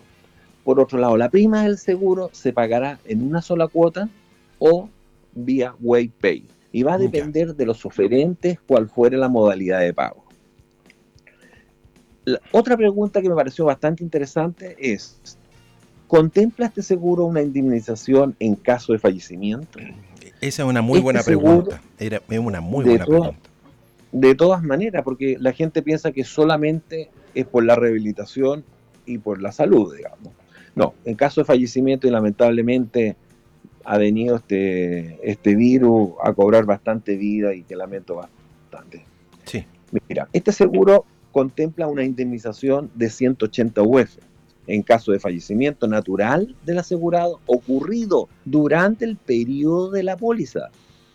Por 0.65 0.81
otro 0.81 0.99
lado, 0.99 1.17
la 1.17 1.29
prima 1.29 1.63
del 1.63 1.79
seguro 1.79 2.31
se 2.33 2.53
pagará 2.53 2.99
en 3.05 3.23
una 3.23 3.41
sola 3.41 3.69
cuota 3.69 4.09
o 4.59 4.89
vía 5.33 5.75
WayPay. 5.81 6.45
Y 6.73 6.83
va 6.83 6.95
a 6.95 6.99
depender 6.99 7.55
de 7.55 7.67
los 7.67 7.87
oferentes 7.87 8.59
cuál 8.67 8.89
fuere 8.89 9.17
la 9.17 9.29
modalidad 9.29 9.81
de 9.81 9.95
pago. 9.95 10.26
Otra 12.53 12.77
pregunta 12.77 13.23
que 13.23 13.29
me 13.29 13.35
pareció 13.35 13.65
bastante 13.65 14.03
interesante 14.03 14.77
es, 14.79 15.39
¿contempla 16.09 16.67
este 16.67 16.83
seguro 16.83 17.25
una 17.25 17.43
indemnización 17.43 18.35
en 18.39 18.57
caso 18.57 18.93
de 18.93 18.99
fallecimiento? 18.99 19.79
Esa 20.41 20.63
es 20.63 20.69
una 20.69 20.83
muy 20.83 21.01
buena 21.01 21.21
este 21.21 21.33
pregunta. 21.33 21.81
Era, 21.99 22.21
es 22.29 22.39
una 22.39 22.61
muy 22.61 22.85
buena 22.85 23.05
pregunta. 23.05 23.37
De 24.13 24.35
todas 24.35 24.63
maneras, 24.63 25.03
porque 25.03 25.37
la 25.41 25.53
gente 25.53 25.83
piensa 25.83 26.13
que 26.13 26.25
solamente 26.25 27.11
es 27.35 27.47
por 27.47 27.65
la 27.65 27.77
rehabilitación 27.77 28.65
y 29.05 29.19
por 29.19 29.41
la 29.41 29.53
salud, 29.53 29.95
digamos. 29.95 30.33
No, 30.75 30.95
en 31.05 31.15
caso 31.15 31.41
de 31.41 31.47
fallecimiento 31.47 32.07
y 32.07 32.11
lamentablemente 32.11 33.17
ha 33.85 33.99
venido 33.99 34.37
este, 34.37 35.19
este 35.23 35.55
virus 35.55 36.11
a 36.23 36.33
cobrar 36.35 36.65
bastante 36.65 37.17
vida 37.17 37.55
y 37.55 37.63
que 37.63 37.77
lamento 37.77 38.17
bastante. 38.17 39.05
Sí. 39.45 39.65
Mira, 40.09 40.29
este 40.33 40.53
seguro 40.53 41.07
contempla 41.37 41.87
una 41.87 42.03
indemnización 42.03 42.91
de 42.95 43.11
180 43.11 43.83
UF 43.83 44.17
en 44.67 44.83
caso 44.83 45.13
de 45.13 45.21
fallecimiento 45.21 45.87
natural 45.87 46.57
del 46.65 46.79
asegurado 46.79 47.41
ocurrido 47.45 48.31
durante 48.47 49.05
el 49.05 49.19
periodo 49.19 49.91
de 49.91 50.03
la 50.03 50.17
póliza, 50.17 50.71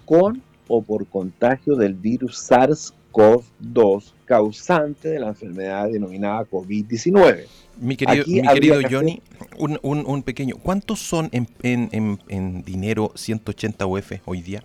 con 0.06 0.44
o 0.68 0.84
por 0.84 1.08
contagio 1.08 1.76
del 1.76 1.96
virus 1.96 2.38
SARS-CoV-2 2.52 4.14
causante 4.26 5.10
de 5.10 5.20
la 5.22 5.30
enfermedad 5.30 5.90
denominada 5.90 6.48
COVID-19. 6.48 7.46
Mi 7.80 7.98
querido, 7.98 8.24
mi 8.28 8.44
querido 8.44 8.80
Johnny, 8.88 9.24
un, 9.58 9.80
un, 9.82 10.22
pequeño, 10.22 10.58
¿cuántos 10.62 11.00
son 11.00 11.30
en, 11.32 11.48
en, 11.64 12.20
en, 12.28 12.62
dinero 12.62 13.12
180 13.16 13.88
UF 13.88 14.12
hoy 14.26 14.44
día? 14.44 14.64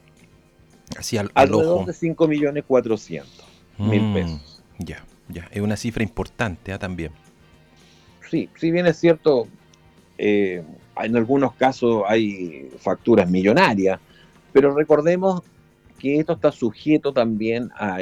Así 0.98 1.16
al, 1.16 1.30
Alrededor 1.32 1.86
de 1.86 1.94
5 1.94 2.28
millones 2.28 2.64
400 2.68 3.46
mil 3.78 4.02
mm, 4.02 4.14
pesos. 4.14 4.62
Ya, 4.78 5.02
ya, 5.28 5.48
es 5.50 5.60
una 5.60 5.76
cifra 5.76 6.02
importante 6.02 6.72
¿ah? 6.72 6.78
también. 6.78 7.12
Sí, 8.30 8.48
si 8.56 8.70
bien 8.70 8.86
es 8.86 8.98
cierto, 8.98 9.46
eh, 10.18 10.62
en 11.02 11.16
algunos 11.16 11.54
casos 11.54 12.02
hay 12.06 12.70
facturas 12.78 13.28
millonarias, 13.30 14.00
pero 14.52 14.74
recordemos 14.74 15.42
que 15.98 16.18
esto 16.18 16.34
está 16.34 16.52
sujeto 16.52 17.12
también 17.12 17.70
a, 17.76 17.98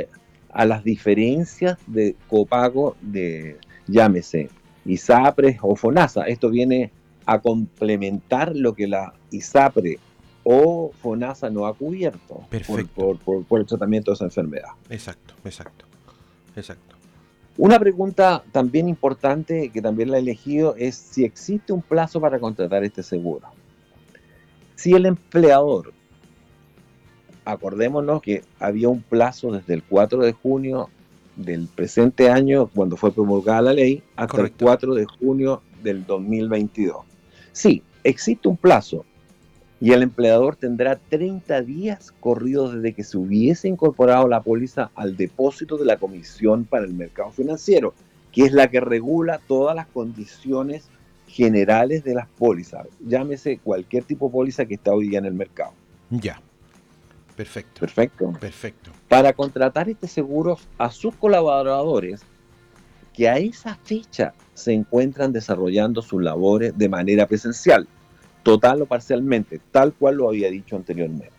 a 0.51 0.65
las 0.65 0.85
diferencias 0.85 1.79
de 1.87 2.17
copago 2.29 2.97
de, 3.01 3.59
llámese, 3.87 4.51
ISAPRE 4.85 5.59
o 5.63 5.77
FONASA. 5.77 6.27
Esto 6.27 6.51
viene 6.51 6.91
a 7.27 7.41
complementar 7.41 8.55
lo 8.55 8.75
que 8.75 8.87
la 8.87 9.15
ISAPRE 9.31 9.99
o 10.45 10.93
FONASA 11.01 11.51
no 11.51 11.67
ha 11.67 11.75
cubierto 11.75 12.47
por, 12.95 13.19
por, 13.19 13.61
el 13.61 13.67
tratamiento 13.67 14.11
de 14.11 14.15
esa 14.15 14.25
enfermedad. 14.25 14.69
Exacto, 14.91 15.35
exacto, 15.45 15.87
exacto. 16.55 16.94
Una 17.57 17.79
pregunta 17.79 18.43
también 18.51 18.89
importante 18.89 19.69
que 19.69 19.81
también 19.81 20.11
la 20.11 20.17
he 20.17 20.21
elegido 20.21 20.75
es 20.77 20.97
si 20.97 21.25
existe 21.25 21.73
un 21.73 21.83
plazo 21.83 22.21
para 22.21 22.41
contratar 22.41 22.83
este 22.83 23.03
seguro. 23.05 23.47
Si 24.75 24.93
el 24.93 25.07
empleador, 25.07 25.93
acordémonos 27.45 28.21
que 28.23 28.43
había 28.59 28.89
un 28.89 29.03
plazo 29.03 29.53
desde 29.53 29.75
el 29.75 29.85
4 29.85 30.25
de 30.25 30.33
junio 30.33 30.89
del 31.37 31.69
presente 31.69 32.29
año, 32.29 32.67
cuando 32.75 32.97
fue 32.97 33.13
promulgada 33.13 33.63
la 33.63 33.73
ley, 33.73 34.03
hasta 34.17 34.41
el 34.41 34.53
4 34.53 34.95
de 34.95 35.05
junio 35.05 35.63
del 35.83 36.05
2022. 36.05 37.05
Sí, 37.53 37.85
existe 38.03 38.49
un 38.49 38.57
plazo 38.57 39.05
y 39.85 39.93
el 39.93 40.03
empleador 40.03 40.57
tendrá 40.57 40.97
30 40.97 41.61
días 41.61 42.11
corridos 42.19 42.73
desde 42.73 42.95
que 42.95 43.05
se 43.05 43.19
hubiese 43.19 43.69
incorporado 43.69 44.27
la 44.29 44.41
póliza 44.41 44.91
al 44.95 45.15
depósito 45.15 45.77
de 45.77 45.85
la 45.85 45.99
Comisión 45.99 46.65
para 46.65 46.87
el 46.87 46.95
Mercado 46.95 47.31
Financiero, 47.33 47.93
que 48.33 48.45
es 48.45 48.53
la 48.53 48.71
que 48.71 48.81
regula 48.81 49.43
todas 49.47 49.77
las 49.77 49.87
condiciones 49.89 50.89
generales 51.29 52.03
de 52.03 52.15
las 52.15 52.27
pólizas. 52.27 52.87
Llámese 52.99 53.59
cualquier 53.59 54.05
tipo 54.05 54.29
de 54.29 54.33
póliza 54.33 54.65
que 54.65 54.77
está 54.77 54.91
hoy 54.91 55.11
día 55.11 55.19
en 55.19 55.27
el 55.27 55.35
mercado. 55.35 55.75
Ya. 56.09 56.41
Perfecto. 57.37 57.81
Perfecto. 57.81 58.33
Perfecto. 58.41 58.91
Para 59.11 59.35
contratar 59.35 59.91
este 59.91 60.09
seguro 60.09 60.57
a 60.79 60.91
sus 60.91 61.15
colaboradores 61.15 62.23
que 63.13 63.29
a 63.29 63.37
esa 63.37 63.75
fecha 63.85 64.33
se 64.55 64.73
encuentran 64.73 65.31
desarrollando 65.31 66.01
sus 66.01 66.23
labores 66.23 66.73
de 66.75 66.89
manera 66.89 67.27
presencial, 67.27 67.87
total 68.45 68.83
o 68.83 68.87
parcialmente, 68.87 69.61
tal 69.73 69.93
cual 69.93 70.17
lo 70.17 70.29
había 70.29 70.49
dicho 70.51 70.77
anteriormente. 70.77 71.33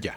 Ya. 0.00 0.16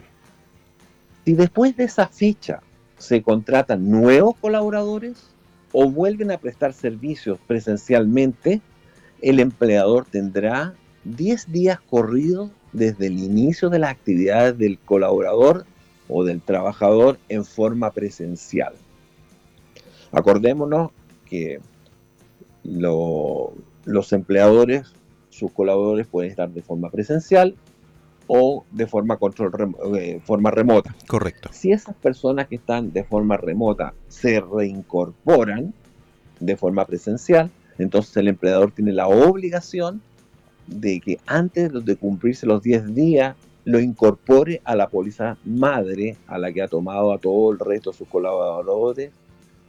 Si 1.25 1.34
después 1.34 1.75
de 1.75 1.84
esa 1.84 2.08
fecha 2.08 2.62
se 2.98 3.22
contratan 3.22 3.89
nuevos 3.89 4.36
colaboradores 4.39 5.32
o 5.74 5.89
vuelven 5.89 6.32
a 6.32 6.38
prestar 6.38 6.72
servicios 6.72 7.39
presencialmente, 7.46 8.62
el 9.22 9.41
empleador 9.41 10.05
tendrá 10.05 10.75
10 11.03 11.51
días 11.51 11.79
corridos 11.82 12.51
desde 12.72 13.08
el 13.08 13.20
inicio 13.20 13.70
de 13.70 13.79
las 13.79 13.91
actividades 13.91 14.58
del 14.58 14.79
colaborador 14.79 15.65
o 16.08 16.24
del 16.24 16.41
trabajador 16.41 17.20
en 17.29 17.43
forma 17.43 17.91
presencial. 17.91 18.74
Acordémonos 20.12 20.91
que 21.25 21.60
los 22.63 24.13
empleadores, 24.13 24.93
sus 25.34 25.52
colaboradores 25.52 26.08
pueden 26.08 26.30
estar 26.30 26.50
de 26.50 26.62
forma 26.62 26.90
presencial 26.90 27.56
o 28.28 28.66
de 28.72 28.88
forma, 28.88 29.18
control 29.18 29.52
eh, 29.98 30.22
forma 30.24 30.52
remota. 30.52 30.96
Correcto. 31.08 31.50
Si 31.52 31.72
esas 31.72 31.96
personas 31.96 32.48
que 32.48 32.56
están 32.56 32.94
de 32.94 33.04
forma 33.04 33.36
remota 33.38 33.94
se 34.08 34.40
reincorporan 34.40 35.74
de 36.40 36.56
forma 36.56 36.86
presencial, 36.86 37.52
entonces 37.78 38.16
el 38.18 38.28
empleador 38.28 38.72
tiene 38.72 38.94
la 38.94 39.08
obligación 39.08 40.02
de 40.68 41.00
que 41.00 41.20
antes 41.25 41.72
de 41.84 41.96
cumplirse 41.96 42.46
los 42.46 42.62
10 42.62 42.96
días 42.96 43.36
lo 43.66 43.80
incorpore 43.80 44.62
a 44.63 44.75
la 44.75 44.88
póliza 44.88 45.38
madre 45.46 46.18
a 46.28 46.38
la 46.38 46.52
que 46.52 46.62
ha 46.62 46.68
tomado 46.68 47.12
a 47.12 47.18
todo 47.18 47.52
el 47.52 47.60
resto 47.60 47.92
de 47.92 47.98
sus 47.98 48.08
colaboradores 48.08 49.12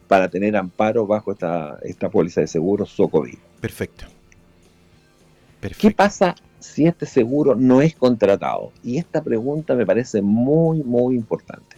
para 0.07 0.29
tener 0.29 0.55
amparo 0.55 1.07
bajo 1.07 1.31
esta, 1.31 1.79
esta 1.81 2.09
póliza 2.09 2.41
de 2.41 2.47
seguro 2.47 2.85
SOCOVID. 2.85 3.37
Perfecto. 3.59 4.05
Perfecto. 5.65 5.87
¿Qué 5.87 5.95
pasa 5.95 6.35
si 6.59 6.85
este 6.85 7.07
seguro 7.07 7.55
no 7.55 7.81
es 7.81 7.95
contratado? 7.95 8.71
Y 8.83 8.97
esta 8.97 9.23
pregunta 9.23 9.73
me 9.73 9.85
parece 9.85 10.21
muy, 10.21 10.83
muy 10.83 11.15
importante. 11.15 11.77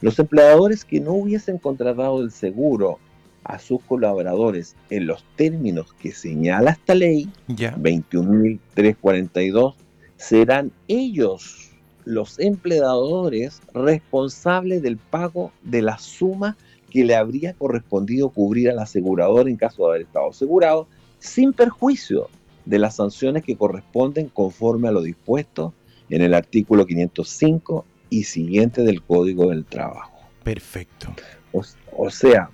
Los 0.00 0.18
empleadores 0.18 0.86
que 0.86 1.00
no 1.00 1.12
hubiesen 1.12 1.58
contratado 1.58 2.22
el 2.22 2.30
seguro 2.30 2.98
a 3.44 3.58
sus 3.58 3.82
colaboradores 3.82 4.74
en 4.88 5.06
los 5.06 5.22
términos 5.36 5.92
que 5.94 6.12
señala 6.12 6.70
esta 6.70 6.94
ley, 6.94 7.28
21.342, 7.48 9.74
serán 10.16 10.72
ellos 10.88 11.72
los 12.06 12.38
empleadores 12.38 13.60
responsables 13.74 14.80
del 14.80 14.96
pago 14.96 15.52
de 15.62 15.82
la 15.82 15.98
suma 15.98 16.56
que 16.90 17.04
le 17.04 17.16
habría 17.16 17.52
correspondido 17.52 18.30
cubrir 18.30 18.70
al 18.70 18.78
asegurador 18.78 19.46
en 19.48 19.56
caso 19.56 19.82
de 19.82 19.88
haber 19.90 20.02
estado 20.06 20.30
asegurado, 20.30 20.86
sin 21.18 21.52
perjuicio 21.52 22.30
de 22.66 22.78
las 22.78 22.96
sanciones 22.96 23.42
que 23.42 23.56
corresponden 23.56 24.28
conforme 24.28 24.88
a 24.88 24.92
lo 24.92 25.00
dispuesto 25.00 25.72
en 26.10 26.20
el 26.20 26.34
artículo 26.34 26.84
505 26.84 27.84
y 28.10 28.24
siguiente 28.24 28.82
del 28.82 29.02
Código 29.02 29.48
del 29.48 29.64
Trabajo. 29.64 30.20
Perfecto. 30.44 31.08
o 31.52 32.10
sea, 32.10 32.50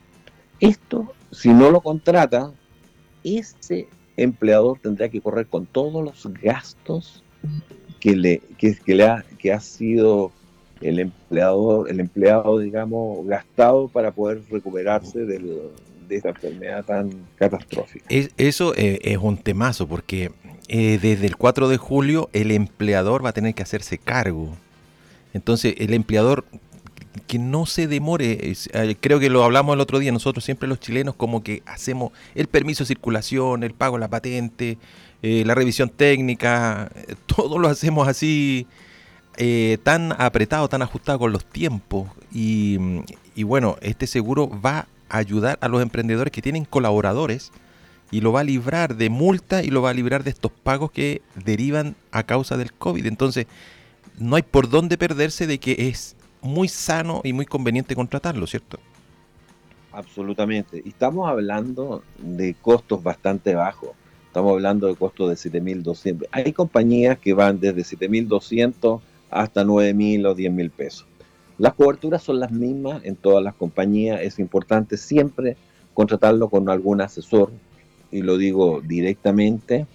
esto, 0.61 1.13
si 1.31 1.49
no 1.49 1.71
lo 1.71 1.81
contrata, 1.81 2.53
ese 3.25 3.89
empleador 4.17 4.79
tendrá 4.79 5.09
que 5.09 5.21
correr 5.21 5.47
con 5.47 5.67
todos 5.67 6.05
los 6.05 6.33
gastos 6.41 7.23
que 8.01 8.17
le, 8.17 8.39
que, 8.59 8.77
le 8.87 9.05
ha, 9.05 9.25
que 9.39 9.53
ha 9.53 9.61
sido 9.61 10.33
el 10.81 10.99
empleado, 10.99 11.87
el 11.87 12.01
empleado, 12.01 12.59
digamos, 12.59 13.27
gastado 13.27 13.89
para 13.89 14.13
poder 14.13 14.43
recuperarse 14.51 15.25
del, 15.25 15.71
de 16.13 16.19
esta 16.19 16.29
enfermedad 16.31 16.85
tan 16.85 17.11
catastrófica. 17.37 18.05
eso 18.09 18.75
eh, 18.77 19.01
es 19.03 19.19
un 19.19 19.39
temazo, 19.39 19.87
porque 19.89 20.31
eh, 20.69 20.99
desde 21.01 21.27
el 21.27 21.37
4 21.37 21.69
de 21.69 21.77
julio 21.79 22.29
el 22.33 22.51
empleador 22.51 23.25
va 23.25 23.31
a 23.31 23.33
tener 23.33 23.55
que 23.55 23.63
hacerse 23.63 23.99
cargo. 23.99 24.55
Entonces, 25.35 25.75
el 25.79 25.95
empleador 25.95 26.45
que 27.27 27.39
no 27.39 27.67
se 27.67 27.87
demore, 27.87 28.53
eh, 28.53 28.97
creo 29.01 29.19
que 29.19 29.31
lo 29.31 29.43
hablamos 29.43 29.75
el 29.75 29.81
otro 29.81 29.99
día, 29.99 30.13
nosotros 30.13 30.45
siempre 30.45 30.69
los 30.69 30.81
chilenos 30.81 31.15
como 31.15 31.43
que 31.43 31.63
hacemos 31.65 32.13
el 32.35 32.47
permiso 32.47 32.85
de 32.85 32.89
circulación, 32.89 33.63
el 33.63 33.73
pago 33.73 33.97
de 33.97 34.01
la 34.01 34.09
patente, 34.09 34.79
la 35.23 35.55
revisión 35.55 35.89
técnica, 35.89 36.91
todo 37.27 37.59
lo 37.59 37.69
hacemos 37.69 38.09
así 38.09 38.67
tan 39.83 40.13
apretado, 40.21 40.69
tan 40.69 40.83
ajustado 40.83 41.19
con 41.19 41.33
los 41.33 41.47
tiempos. 41.47 42.09
Y, 42.33 42.79
y, 43.35 43.45
bueno, 43.45 43.77
este 43.81 44.07
seguro 44.07 44.51
va 44.61 44.87
ayudar 45.13 45.59
a 45.61 45.69
los 45.69 45.83
emprendedores 45.83 46.33
que 46.33 46.43
tienen 46.43 46.65
colaboradores 46.65 47.53
y 48.11 48.21
lo 48.21 48.33
va 48.33 48.41
a 48.41 48.45
librar 48.45 48.97
de 48.97 49.11
multa 49.11 49.63
y 49.63 49.69
lo 49.69 49.83
va 49.83 49.91
a 49.91 49.95
librar 49.95 50.25
de 50.25 50.31
estos 50.31 50.51
pagos 50.51 50.91
que 50.91 51.23
derivan 51.45 51.95
a 52.11 52.25
causa 52.25 52.57
del 52.57 52.73
COVID. 52.73 53.07
Entonces, 53.07 53.47
no 54.19 54.37
hay 54.37 54.43
por 54.43 54.69
dónde 54.69 54.99
perderse 54.99 55.47
de 55.47 55.59
que 55.59 55.89
es 55.89 56.17
muy 56.41 56.69
sano 56.69 57.21
y 57.25 57.33
muy 57.33 57.47
conveniente 57.47 57.95
contratarlo, 57.95 58.47
¿cierto? 58.47 58.79
Absolutamente. 59.93 60.83
Y 60.85 60.91
estamos 60.91 61.29
hablando 61.29 62.03
de 62.19 62.55
costos 62.55 63.03
bastante 63.03 63.55
bajos. 63.55 63.91
Estamos 64.27 64.53
hablando 64.53 64.87
de 64.87 64.97
costos 64.97 65.29
de 65.29 65.51
7.200. 65.51 66.27
Hay 66.33 66.53
compañías 66.53 67.19
que 67.19 67.35
van 67.35 67.61
desde 67.61 67.83
7.200 67.83 69.01
hasta 69.31 69.65
9.000 69.65 70.27
o 70.27 70.35
10.000 70.35 70.71
pesos. 70.71 71.07
Las 71.63 71.75
coberturas 71.75 72.25
son 72.25 72.41
las 72.41 72.51
mismas 72.51 73.05
en 73.05 73.15
todas 73.15 73.41
las 73.41 73.55
compañías. 73.55 74.21
Es 74.23 74.41
importante 74.41 74.97
siempre 74.97 75.57
contratarlo 75.95 76.49
con 76.49 76.69
algún 76.69 77.01
asesor, 77.01 77.53
y 78.11 78.23
lo 78.23 78.37
digo 78.37 78.81
directamente, 78.81 79.87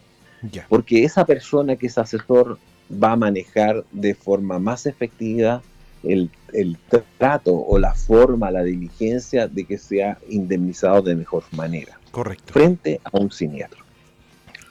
porque 0.70 1.04
esa 1.04 1.26
persona 1.26 1.76
que 1.76 1.88
es 1.88 1.98
asesor 1.98 2.58
va 2.90 3.12
a 3.12 3.16
manejar 3.18 3.84
de 3.92 4.16
forma 4.16 4.60
más 4.60 4.86
efectiva 4.86 5.62
el, 6.04 6.30
el, 6.54 6.78
trato 7.18 7.54
o 7.54 7.78
la 7.78 7.94
forma, 7.94 8.50
la 8.50 8.64
diligencia 8.64 9.50
de 9.50 9.66
que 9.66 9.78
sea 9.78 10.20
indemnizado 10.30 11.02
de 11.02 11.16
mejor 11.16 11.44
manera. 11.52 12.00
Correcto. 12.12 12.54
Frente 12.54 13.02
a 13.04 13.18
un 13.18 13.30
siniestro. 13.30 13.84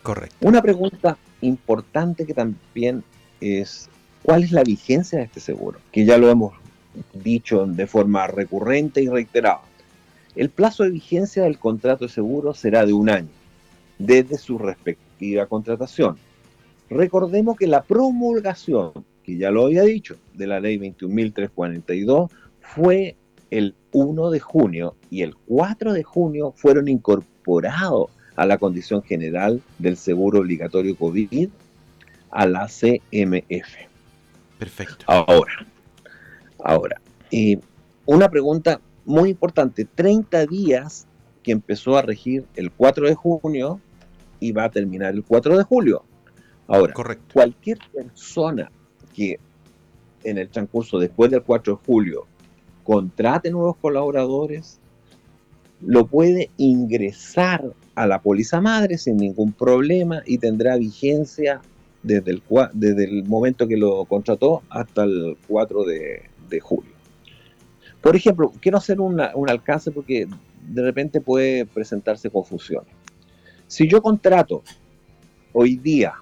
Correcto. 0.02 0.36
Una 0.40 0.62
pregunta 0.62 1.18
importante 1.42 2.24
que 2.24 2.32
también 2.32 3.04
es, 3.42 3.90
¿cuál 4.22 4.44
es 4.44 4.52
la 4.52 4.62
vigencia 4.62 5.18
de 5.18 5.26
este 5.26 5.40
seguro? 5.40 5.78
Que 5.92 6.06
ya 6.06 6.16
lo 6.16 6.30
hemos 6.30 6.54
dicho 7.12 7.66
de 7.66 7.86
forma 7.86 8.26
recurrente 8.26 9.02
y 9.02 9.08
reiterada. 9.08 9.62
El 10.34 10.50
plazo 10.50 10.84
de 10.84 10.90
vigencia 10.90 11.44
del 11.44 11.58
contrato 11.58 12.06
de 12.06 12.12
seguro 12.12 12.54
será 12.54 12.84
de 12.84 12.92
un 12.92 13.08
año, 13.08 13.28
desde 13.98 14.36
su 14.38 14.58
respectiva 14.58 15.46
contratación. 15.46 16.18
Recordemos 16.90 17.56
que 17.56 17.66
la 17.66 17.82
promulgación, 17.82 18.92
que 19.24 19.36
ya 19.36 19.50
lo 19.50 19.66
había 19.66 19.82
dicho, 19.82 20.16
de 20.34 20.46
la 20.46 20.60
ley 20.60 20.78
21.342 20.78 22.30
fue 22.60 23.16
el 23.50 23.74
1 23.92 24.30
de 24.30 24.40
junio 24.40 24.94
y 25.10 25.22
el 25.22 25.34
4 25.46 25.92
de 25.92 26.02
junio 26.02 26.52
fueron 26.56 26.88
incorporados 26.88 28.10
a 28.36 28.44
la 28.44 28.58
condición 28.58 29.02
general 29.02 29.62
del 29.78 29.96
seguro 29.96 30.40
obligatorio 30.40 30.96
COVID 30.96 31.48
a 32.30 32.46
la 32.46 32.66
CMF. 32.66 33.74
Perfecto. 34.58 35.04
Ahora, 35.06 35.66
Ahora, 36.68 37.00
una 38.06 38.28
pregunta 38.28 38.80
muy 39.04 39.30
importante, 39.30 39.84
30 39.84 40.46
días 40.46 41.06
que 41.44 41.52
empezó 41.52 41.96
a 41.96 42.02
regir 42.02 42.44
el 42.56 42.72
4 42.72 43.06
de 43.06 43.14
junio 43.14 43.80
y 44.40 44.50
va 44.50 44.64
a 44.64 44.70
terminar 44.70 45.14
el 45.14 45.22
4 45.22 45.58
de 45.58 45.62
julio. 45.62 46.02
Ahora, 46.66 46.92
cualquier 47.32 47.78
persona 47.94 48.68
que 49.14 49.38
en 50.24 50.38
el 50.38 50.48
transcurso 50.48 50.98
después 50.98 51.30
del 51.30 51.44
4 51.44 51.74
de 51.76 51.86
julio 51.86 52.26
contrate 52.82 53.52
nuevos 53.52 53.76
colaboradores, 53.76 54.80
lo 55.80 56.06
puede 56.06 56.50
ingresar 56.56 57.62
a 57.94 58.08
la 58.08 58.20
póliza 58.20 58.60
madre 58.60 58.98
sin 58.98 59.18
ningún 59.18 59.52
problema 59.52 60.20
y 60.26 60.38
tendrá 60.38 60.76
vigencia 60.76 61.60
desde 62.02 62.32
el, 62.32 62.42
desde 62.72 63.04
el 63.04 63.24
momento 63.24 63.68
que 63.68 63.76
lo 63.76 64.04
contrató 64.06 64.62
hasta 64.68 65.04
el 65.04 65.36
4 65.46 65.84
de, 65.84 66.22
de 66.48 66.60
julio. 66.60 66.92
Por 68.00 68.14
ejemplo, 68.14 68.52
quiero 68.60 68.78
hacer 68.78 69.00
un 69.00 69.20
alcance 69.20 69.90
porque 69.90 70.28
de 70.66 70.82
repente 70.82 71.20
puede 71.20 71.66
presentarse 71.66 72.30
confusión. 72.30 72.84
Si 73.66 73.88
yo 73.88 74.00
contrato 74.00 74.62
hoy 75.52 75.76
día 75.76 76.14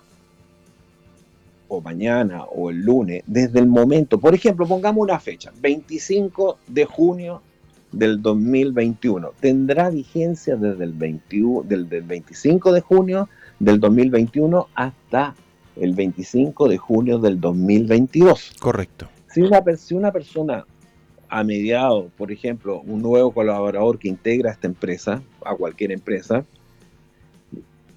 o 1.68 1.80
mañana 1.80 2.44
o 2.44 2.70
el 2.70 2.80
lunes, 2.80 3.22
desde 3.26 3.58
el 3.58 3.66
momento, 3.66 4.18
por 4.18 4.34
ejemplo, 4.34 4.66
pongamos 4.66 5.02
una 5.02 5.18
fecha, 5.18 5.52
25 5.60 6.58
de 6.68 6.84
junio 6.84 7.42
del 7.92 8.22
2021, 8.22 9.32
tendrá 9.40 9.90
vigencia 9.90 10.56
desde 10.56 10.84
el, 10.84 10.92
21, 10.92 11.62
del 11.62 11.84
25 11.84 12.72
de 12.72 12.80
junio 12.80 13.28
del 13.58 13.80
2021 13.80 14.68
hasta 14.74 15.34
el 15.76 15.94
25 15.94 16.68
de 16.68 16.78
junio 16.78 17.18
del 17.18 17.40
2022. 17.40 18.54
Correcto. 18.58 19.08
Si 19.34 19.40
una, 19.40 20.12
persona 20.12 20.64
a 21.28 21.42
mediado, 21.42 22.08
por 22.16 22.30
ejemplo, 22.30 22.82
un 22.86 23.02
nuevo 23.02 23.32
colaborador 23.32 23.98
que 23.98 24.06
integra 24.06 24.52
esta 24.52 24.68
empresa, 24.68 25.22
a 25.44 25.56
cualquier 25.56 25.90
empresa, 25.90 26.44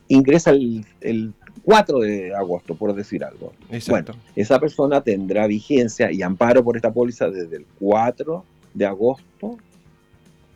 ingresa 0.07 0.49
el, 0.49 1.33
4 1.63 1.99
de 1.99 2.33
agosto, 2.33 2.73
por 2.73 2.95
decir 2.95 3.23
algo. 3.23 3.53
Bueno, 3.87 4.13
esa 4.35 4.59
persona 4.59 5.01
tendrá 5.01 5.45
vigencia 5.45 6.11
y 6.11 6.23
amparo 6.23 6.63
por 6.63 6.75
esta 6.75 6.91
póliza 6.91 7.29
desde 7.29 7.57
el 7.57 7.65
4 7.79 8.43
de 8.73 8.85
agosto 8.87 9.57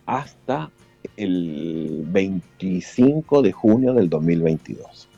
hasta 0.08 0.72
el 1.16 2.06
25 2.08 3.44
de 3.44 3.52
junio 3.52 3.94
del 3.94 4.10
2022. 4.10 5.10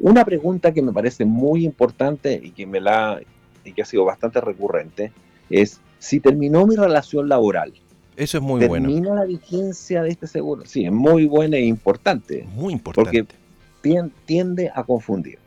Una 0.00 0.24
pregunta 0.24 0.72
que 0.72 0.82
me 0.82 0.92
parece 0.92 1.24
muy 1.24 1.64
importante 1.64 2.40
y 2.42 2.50
que 2.50 2.66
me 2.66 2.80
la 2.80 3.20
y 3.64 3.72
que 3.72 3.82
ha 3.82 3.84
sido 3.84 4.04
bastante 4.04 4.40
recurrente, 4.40 5.12
es 5.50 5.80
si 5.98 6.20
terminó 6.20 6.66
mi 6.66 6.76
relación 6.76 7.28
laboral. 7.28 7.72
Eso 8.16 8.38
es 8.38 8.44
muy 8.44 8.66
bueno. 8.66 8.88
¿Termina 8.88 9.14
la 9.14 9.24
vigencia 9.24 10.02
de 10.02 10.10
este 10.10 10.26
seguro? 10.26 10.62
Sí, 10.66 10.84
es 10.84 10.92
muy 10.92 11.26
buena 11.26 11.56
e 11.56 11.64
importante. 11.64 12.46
Muy 12.54 12.72
importante. 12.74 13.24
Porque 13.24 14.10
tiende 14.24 14.70
a 14.74 14.84
confundir. 14.84 15.38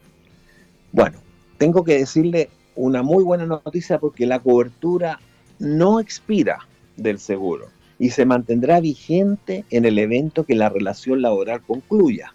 Bueno, 0.92 1.18
tengo 1.58 1.84
que 1.84 1.98
decirle 1.98 2.50
una 2.76 3.02
muy 3.04 3.24
buena 3.24 3.46
noticia 3.46 4.00
porque 4.00 4.26
la 4.26 4.40
cobertura 4.40 5.20
no 5.60 6.00
expira 6.00 6.60
del 6.96 7.20
seguro 7.20 7.68
y 8.00 8.12
se 8.12 8.26
mantendrá 8.26 8.80
vigente 8.80 9.66
en 9.72 9.86
el 9.86 9.98
evento 9.98 10.44
que 10.44 10.56
la 10.56 10.70
relación 10.70 11.22
laboral 11.22 11.62
concluya, 11.62 12.34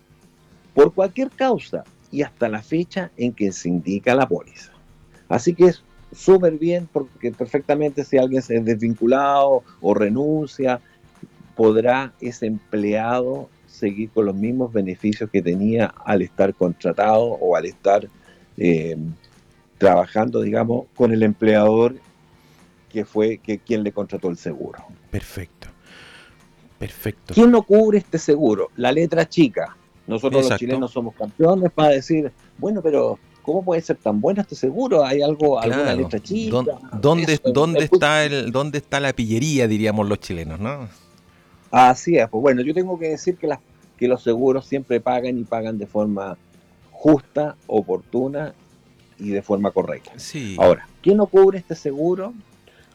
por 0.74 0.92
cualquier 0.92 1.30
causa 1.30 1.84
y 2.10 2.22
hasta 2.22 2.48
la 2.48 2.62
fecha 2.62 3.10
en 3.16 3.32
que 3.32 3.52
se 3.52 3.68
indica 3.68 4.14
la 4.14 4.26
póliza. 4.26 4.71
Así 5.32 5.54
que 5.54 5.64
es 5.64 5.82
súper 6.14 6.58
bien 6.58 6.86
porque 6.92 7.32
perfectamente 7.32 8.04
si 8.04 8.18
alguien 8.18 8.42
se 8.42 8.56
es 8.56 8.64
desvinculado 8.66 9.62
o 9.80 9.94
renuncia, 9.94 10.78
podrá 11.56 12.12
ese 12.20 12.44
empleado 12.44 13.48
seguir 13.66 14.10
con 14.10 14.26
los 14.26 14.34
mismos 14.34 14.74
beneficios 14.74 15.30
que 15.30 15.40
tenía 15.40 15.86
al 16.04 16.20
estar 16.20 16.52
contratado 16.52 17.24
o 17.24 17.56
al 17.56 17.64
estar 17.64 18.06
eh, 18.58 18.94
trabajando, 19.78 20.42
digamos, 20.42 20.84
con 20.94 21.12
el 21.12 21.22
empleador 21.22 21.94
que 22.90 23.06
fue 23.06 23.38
que, 23.38 23.58
quien 23.58 23.82
le 23.82 23.90
contrató 23.90 24.28
el 24.28 24.36
seguro. 24.36 24.84
Perfecto. 25.10 25.68
Perfecto. 26.78 27.32
¿Quién 27.32 27.50
no 27.50 27.62
cubre 27.62 27.96
este 27.96 28.18
seguro? 28.18 28.68
La 28.76 28.92
letra 28.92 29.26
chica. 29.26 29.78
Nosotros 30.06 30.50
los 30.50 30.58
chilenos 30.58 30.90
somos 30.90 31.14
campeones 31.14 31.72
para 31.72 31.88
decir, 31.88 32.30
bueno, 32.58 32.82
pero 32.82 33.18
¿cómo 33.42 33.64
puede 33.64 33.80
ser 33.82 33.96
tan 33.96 34.20
bueno 34.20 34.40
este 34.40 34.54
seguro? 34.54 35.04
¿Hay 35.04 35.22
algo, 35.22 35.60
alguna 35.60 35.94
letra 35.94 36.20
chica? 36.20 36.56
¿Dónde, 37.00 37.40
dónde, 37.52 37.84
está 37.84 38.24
el, 38.24 38.52
¿Dónde 38.52 38.78
está 38.78 39.00
la 39.00 39.12
pillería, 39.12 39.68
diríamos 39.68 40.08
los 40.08 40.20
chilenos, 40.20 40.60
no? 40.60 40.88
Así 41.70 42.16
es, 42.16 42.28
pues 42.28 42.42
bueno, 42.42 42.62
yo 42.62 42.74
tengo 42.74 42.98
que 42.98 43.08
decir 43.08 43.36
que, 43.36 43.46
las, 43.46 43.58
que 43.96 44.06
los 44.06 44.22
seguros 44.22 44.66
siempre 44.66 45.00
pagan 45.00 45.38
y 45.38 45.44
pagan 45.44 45.78
de 45.78 45.86
forma 45.86 46.36
justa, 46.90 47.56
oportuna 47.66 48.54
y 49.18 49.30
de 49.30 49.42
forma 49.42 49.70
correcta. 49.70 50.12
Sí. 50.16 50.56
Ahora, 50.58 50.86
¿quién 51.00 51.16
no 51.16 51.26
cubre 51.26 51.58
este 51.58 51.74
seguro? 51.74 52.34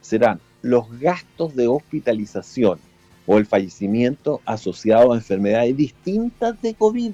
Serán 0.02 0.40
los 0.62 1.00
gastos 1.00 1.56
de 1.56 1.68
hospitalización 1.68 2.80
o 3.26 3.38
el 3.38 3.46
fallecimiento 3.46 4.42
asociado 4.46 5.12
a 5.12 5.16
enfermedades 5.16 5.76
distintas 5.76 6.62
de 6.62 6.74
COVID. 6.74 7.12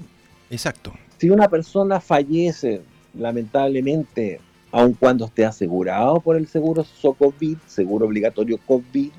Exacto. 0.50 0.92
Si 1.18 1.30
una 1.30 1.48
persona 1.48 2.00
fallece 2.00 2.82
lamentablemente 3.16 4.40
aun 4.74 4.92
cuando 4.94 5.26
esté 5.26 5.44
asegurado 5.44 6.20
por 6.20 6.36
el 6.36 6.48
seguro 6.48 6.82
SOCOVID, 6.82 7.58
seguro 7.66 8.06
obligatorio 8.06 8.58
COVID. 8.66 9.10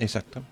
Exacto. 0.00 0.42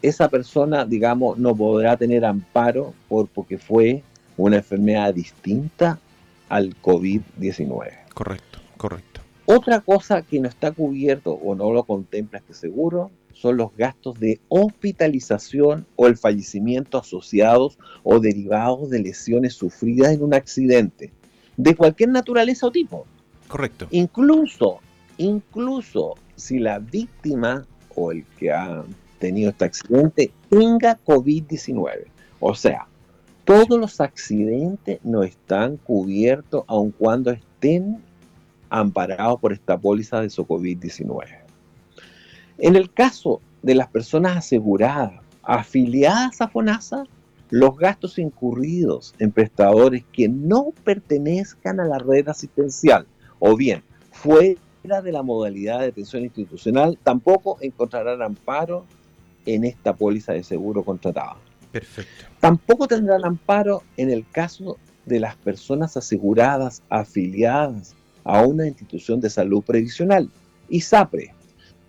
esa 0.00 0.28
persona, 0.28 0.84
digamos, 0.84 1.36
no 1.36 1.54
podrá 1.54 1.96
tener 1.96 2.24
amparo 2.24 2.94
por, 3.08 3.26
porque 3.26 3.58
fue 3.58 4.02
una 4.36 4.56
enfermedad 4.56 5.12
distinta 5.12 5.98
al 6.48 6.80
COVID-19. 6.80 7.90
Correcto, 8.14 8.58
correcto. 8.76 9.20
Otra 9.46 9.80
cosa 9.80 10.22
que 10.22 10.38
no 10.38 10.48
está 10.48 10.70
cubierto 10.70 11.32
o 11.32 11.54
no 11.56 11.72
lo 11.72 11.82
contempla 11.82 12.38
este 12.38 12.54
seguro 12.54 13.10
son 13.32 13.56
los 13.56 13.74
gastos 13.76 14.20
de 14.20 14.40
hospitalización 14.48 15.86
o 15.96 16.06
el 16.06 16.16
fallecimiento 16.16 16.98
asociados 16.98 17.78
o 18.04 18.20
derivados 18.20 18.90
de 18.90 19.00
lesiones 19.00 19.54
sufridas 19.54 20.12
en 20.12 20.22
un 20.22 20.34
accidente, 20.34 21.10
de 21.56 21.74
cualquier 21.76 22.10
naturaleza 22.10 22.66
o 22.66 22.70
tipo. 22.70 23.06
Correcto. 23.48 23.86
Incluso, 23.90 24.80
incluso 25.18 26.14
si 26.36 26.58
la 26.58 26.78
víctima 26.78 27.66
o 27.94 28.12
el 28.12 28.24
que 28.38 28.50
ha 28.50 28.82
tenido 29.18 29.50
este 29.50 29.64
accidente 29.66 30.32
tenga 30.48 30.98
COVID-19. 31.04 32.06
O 32.40 32.54
sea, 32.54 32.86
todos 33.44 33.78
los 33.78 34.00
accidentes 34.00 34.98
no 35.04 35.22
están 35.22 35.76
cubiertos 35.76 36.64
aun 36.66 36.90
cuando 36.92 37.30
estén 37.30 38.02
amparados 38.70 39.38
por 39.40 39.52
esta 39.52 39.78
póliza 39.78 40.20
de 40.20 40.30
su 40.30 40.44
COVID-19. 40.46 41.38
En 42.58 42.76
el 42.76 42.92
caso 42.92 43.40
de 43.62 43.74
las 43.74 43.88
personas 43.88 44.36
aseguradas 44.36 45.12
afiliadas 45.42 46.40
a 46.40 46.48
FONASA, 46.48 47.04
los 47.52 47.76
gastos 47.76 48.18
incurridos 48.18 49.14
en 49.18 49.30
prestadores 49.30 50.04
que 50.10 50.26
no 50.26 50.72
pertenezcan 50.84 51.80
a 51.80 51.84
la 51.84 51.98
red 51.98 52.26
asistencial 52.26 53.06
o 53.40 53.58
bien 53.58 53.82
fuera 54.10 55.02
de 55.02 55.12
la 55.12 55.22
modalidad 55.22 55.80
de 55.80 55.88
atención 55.88 56.22
institucional 56.22 56.98
tampoco 57.02 57.58
encontrarán 57.60 58.22
amparo 58.22 58.86
en 59.44 59.64
esta 59.64 59.94
póliza 59.94 60.32
de 60.32 60.44
seguro 60.44 60.82
contratada. 60.82 61.36
Perfecto. 61.70 62.24
Tampoco 62.40 62.88
tendrán 62.88 63.22
amparo 63.26 63.82
en 63.98 64.10
el 64.10 64.26
caso 64.26 64.78
de 65.04 65.20
las 65.20 65.36
personas 65.36 65.94
aseguradas 65.98 66.82
afiliadas 66.88 67.94
a 68.24 68.46
una 68.46 68.66
institución 68.66 69.20
de 69.20 69.28
salud 69.28 69.62
previsional, 69.62 70.30
ISAPRE. 70.70 71.34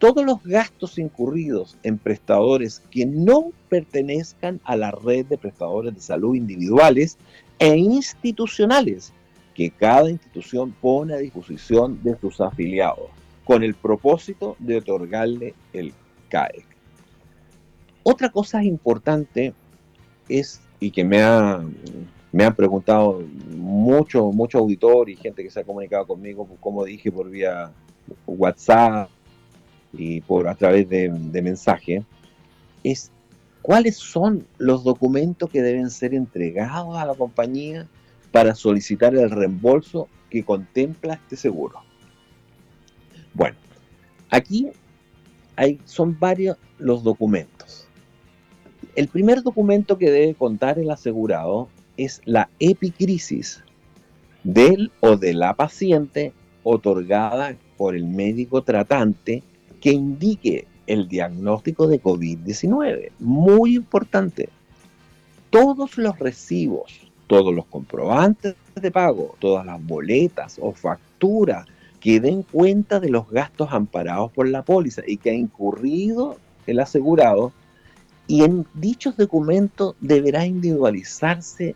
Todos 0.04 0.26
los 0.26 0.44
gastos 0.44 1.00
incurridos 1.00 1.78
en 1.82 1.98
prestadores 1.98 2.82
que 2.92 3.06
no 3.06 3.54
pertenezcan 3.70 4.60
a 4.66 4.76
la 4.76 4.92
red 4.92 5.26
de 5.28 5.38
prestadores 5.38 5.96
de 5.96 6.02
salud 6.02 6.36
individuales 6.36 7.18
e 7.58 7.78
institucionales 7.78 9.14
que 9.56 9.72
cada 9.72 10.10
institución 10.10 10.74
pone 10.74 11.14
a 11.14 11.20
disposición 11.20 12.04
de 12.04 12.20
sus 12.20 12.42
afiliados, 12.42 13.12
con 13.46 13.64
el 13.64 13.76
propósito 13.76 14.58
de 14.60 14.76
otorgarle 14.76 15.54
el 15.72 15.94
CAEC. 16.28 16.66
Otra 18.04 18.28
cosa 18.28 18.62
importante 18.62 19.54
es, 20.28 20.60
y 20.82 20.92
que 20.92 21.06
me, 21.06 21.22
ha, 21.22 21.64
me 22.34 22.44
han 22.44 22.56
preguntado 22.58 23.24
mucho, 23.56 24.34
mucho 24.34 24.58
auditor 24.58 25.10
y 25.10 25.16
gente 25.16 25.44
que 25.44 25.50
se 25.50 25.62
ha 25.62 25.64
comunicado 25.64 26.06
conmigo, 26.06 26.46
como 26.60 26.84
dije, 26.84 27.10
por 27.10 27.30
vía 27.30 27.72
WhatsApp 28.28 29.10
y 29.94 30.22
por 30.22 30.48
a 30.48 30.56
través 30.56 30.90
de, 30.90 31.10
mensaje, 31.42 32.04
es 32.84 33.12
cuáles 33.62 33.98
son 33.98 34.46
los 34.58 34.84
documentos 34.84 35.50
que 35.50 35.62
deben 35.62 35.90
ser 35.90 36.14
entregados 36.14 36.98
a 36.98 37.06
la 37.06 37.14
compañía 37.14 37.88
para 38.32 38.56
solicitar 38.56 39.16
el 39.16 39.30
reembolso 39.30 40.10
que 40.30 40.44
contempla 40.44 41.14
este 41.14 41.38
seguro. 41.38 41.80
Bueno, 43.34 43.56
aquí 44.30 44.72
hay, 45.56 45.80
son 45.86 46.18
varios 46.20 46.58
los 46.80 47.04
documentos. 47.04 47.88
El 48.96 49.08
primer 49.08 49.44
documento 49.44 49.98
que 49.98 50.12
debe 50.12 50.36
contar 50.36 50.80
el 50.80 50.90
asegurado 50.92 51.70
es 51.98 52.22
la 52.26 52.50
epicrisis 52.60 53.64
del 54.44 54.92
o 55.00 55.16
de 55.16 55.34
la 55.34 55.54
paciente 55.54 56.34
otorgada 56.64 57.56
por 57.78 57.96
el 57.96 58.06
médico 58.06 58.64
tratante 58.64 59.44
que 59.84 59.92
indique 59.92 60.66
el 60.88 61.10
diagnóstico 61.10 61.88
de 61.88 62.02
COVID-19. 62.02 63.12
Muy 63.20 63.76
importante. 63.76 64.48
Todos 65.50 65.98
los 65.98 66.18
recibos, 66.20 67.02
todos 67.28 67.54
los 67.54 67.66
comprobantes 67.66 68.56
de 68.76 68.92
pago, 68.92 69.36
todas 69.40 69.66
las 69.66 69.86
boletas 69.86 70.58
o 70.62 70.72
facturas 70.72 71.68
que 72.00 72.22
den 72.22 72.44
cuenta 72.44 73.02
de 73.02 73.10
los 73.10 73.30
gastos 73.30 73.74
amparados 73.74 74.32
por 74.32 74.48
la 74.48 74.64
póliza 74.64 75.02
y 75.06 75.18
que 75.18 75.32
ha 75.32 75.34
incurrido 75.34 76.38
el 76.66 76.80
asegurado 76.80 77.52
y 78.26 78.46
en 78.46 78.66
dichos 78.76 79.18
documentos 79.18 79.98
deberá 80.00 80.46
individualizarse 80.46 81.76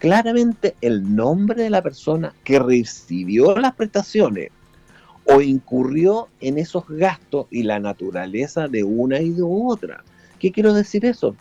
claramente 0.00 0.74
el 0.80 1.14
nombre 1.14 1.62
de 1.62 1.70
la 1.70 1.80
persona 1.80 2.34
que 2.42 2.58
recibió 2.58 3.56
las 3.56 3.76
prestaciones 3.76 4.50
o 5.28 5.40
incurrió 5.40 6.28
en 6.40 6.58
esos 6.58 6.84
gastos 6.88 7.46
y 7.50 7.62
la 7.62 7.78
naturaleza 7.80 8.68
de 8.68 8.84
una 8.84 9.20
y 9.20 9.30
de 9.30 9.42
otra. 9.42 10.04
¿Qué 10.38 10.52
quiero 10.52 10.72
decir 10.72 11.04
eso? 11.04 11.34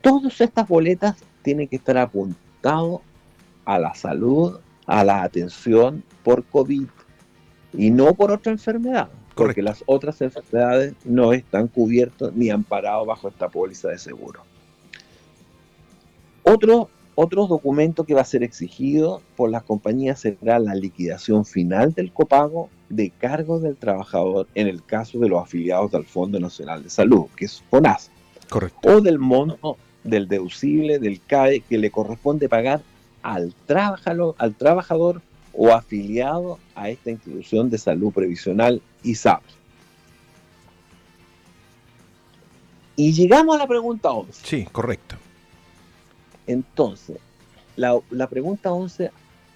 Todas 0.00 0.40
estas 0.40 0.66
boletas 0.66 1.16
tienen 1.42 1.68
que 1.68 1.76
estar 1.76 1.98
apuntadas 1.98 3.00
a 3.64 3.78
la 3.78 3.94
salud, 3.94 4.58
a 4.86 5.04
la 5.04 5.22
atención 5.22 6.02
por 6.24 6.44
COVID 6.44 6.86
y 7.74 7.90
no 7.90 8.14
por 8.14 8.32
otra 8.32 8.52
enfermedad 8.52 9.10
porque 9.40 9.62
las 9.62 9.82
otras 9.86 10.20
enfermedades 10.20 10.94
no 11.04 11.32
están 11.32 11.66
cubiertas 11.66 12.30
ni 12.34 12.50
amparados 12.50 13.06
bajo 13.06 13.28
esta 13.28 13.48
póliza 13.48 13.88
de 13.88 13.96
seguro. 13.96 14.42
Otro, 16.42 16.90
otro 17.14 17.46
documento 17.46 18.04
que 18.04 18.12
va 18.12 18.20
a 18.20 18.26
ser 18.26 18.42
exigido 18.42 19.22
por 19.36 19.50
las 19.50 19.62
compañías 19.62 20.20
será 20.20 20.58
la 20.58 20.74
liquidación 20.74 21.46
final 21.46 21.94
del 21.94 22.12
copago 22.12 22.68
de 22.90 23.10
cargos 23.10 23.62
del 23.62 23.76
trabajador 23.76 24.46
en 24.54 24.66
el 24.66 24.84
caso 24.84 25.18
de 25.18 25.28
los 25.28 25.42
afiliados 25.42 25.94
al 25.94 26.04
Fondo 26.04 26.38
Nacional 26.38 26.82
de 26.82 26.90
Salud, 26.90 27.26
que 27.36 27.46
es 27.46 27.62
FONAS. 27.70 28.10
Correcto. 28.50 28.88
O 28.88 29.00
del 29.00 29.18
monto 29.18 29.78
del 30.04 30.28
deducible 30.28 30.98
del 30.98 31.20
CAE 31.20 31.60
que 31.60 31.78
le 31.78 31.90
corresponde 31.90 32.48
pagar 32.48 32.82
al 33.22 33.54
trabajador, 33.66 34.34
al 34.38 34.54
trabajador 34.54 35.22
o 35.52 35.70
afiliado 35.70 36.58
a 36.74 36.90
esta 36.90 37.10
institución 37.10 37.70
de 37.70 37.78
salud 37.78 38.12
previsional 38.12 38.82
ISAP. 39.02 39.42
Y 42.96 43.12
llegamos 43.12 43.56
a 43.56 43.58
la 43.58 43.66
pregunta 43.66 44.10
11. 44.10 44.46
Sí, 44.46 44.68
correcto. 44.70 45.16
Entonces, 46.46 47.18
la, 47.76 48.26
pregunta 48.28 48.72
11 48.72 49.10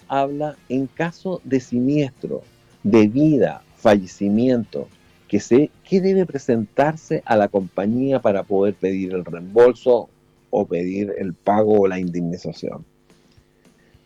habla 0.08 0.56
en 0.68 0.86
caso 0.86 1.40
de 1.44 1.60
siniestro, 1.60 2.42
de 2.84 3.08
vida, 3.08 3.62
fallecimiento, 3.76 4.88
que 5.26 5.40
sé 5.40 5.70
qué 5.82 6.00
debe 6.00 6.26
presentarse 6.26 7.22
a 7.24 7.36
la 7.36 7.48
compañía 7.48 8.20
para 8.20 8.44
poder 8.44 8.74
pedir 8.74 9.14
el 9.14 9.24
reembolso 9.24 10.08
o 10.50 10.66
pedir 10.66 11.12
el 11.18 11.34
pago 11.34 11.80
o 11.80 11.88
la 11.88 11.98
indemnización. 11.98 12.84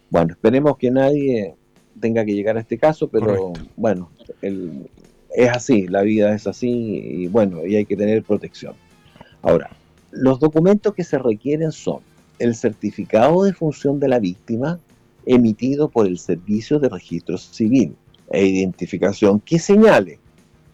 Bueno, 0.08 0.32
esperemos 0.32 0.78
que 0.78 0.90
nadie 0.90 1.54
tenga 2.00 2.24
que 2.24 2.32
llegar 2.32 2.56
a 2.56 2.60
este 2.60 2.78
caso, 2.78 3.08
pero 3.08 3.52
bueno, 3.76 4.10
es 4.40 5.50
así, 5.50 5.86
la 5.88 6.02
vida 6.02 6.34
es 6.34 6.46
así 6.46 6.70
y 6.70 7.26
bueno, 7.26 7.66
y 7.66 7.76
hay 7.76 7.84
que 7.84 7.96
tener 7.96 8.22
protección. 8.22 8.74
Ahora, 9.42 9.70
los 10.12 10.40
documentos 10.40 10.94
que 10.94 11.04
se 11.04 11.18
requieren 11.18 11.72
son 11.72 12.00
el 12.38 12.54
certificado 12.54 13.42
de 13.42 13.52
función 13.52 14.00
de 14.00 14.08
la 14.08 14.20
víctima 14.20 14.78
emitido 15.26 15.88
por 15.88 16.06
el 16.06 16.18
Servicio 16.18 16.78
de 16.78 16.88
Registro 16.88 17.36
Civil 17.36 17.96
e 18.30 18.46
Identificación 18.46 19.40
que 19.40 19.58
señale, 19.58 20.18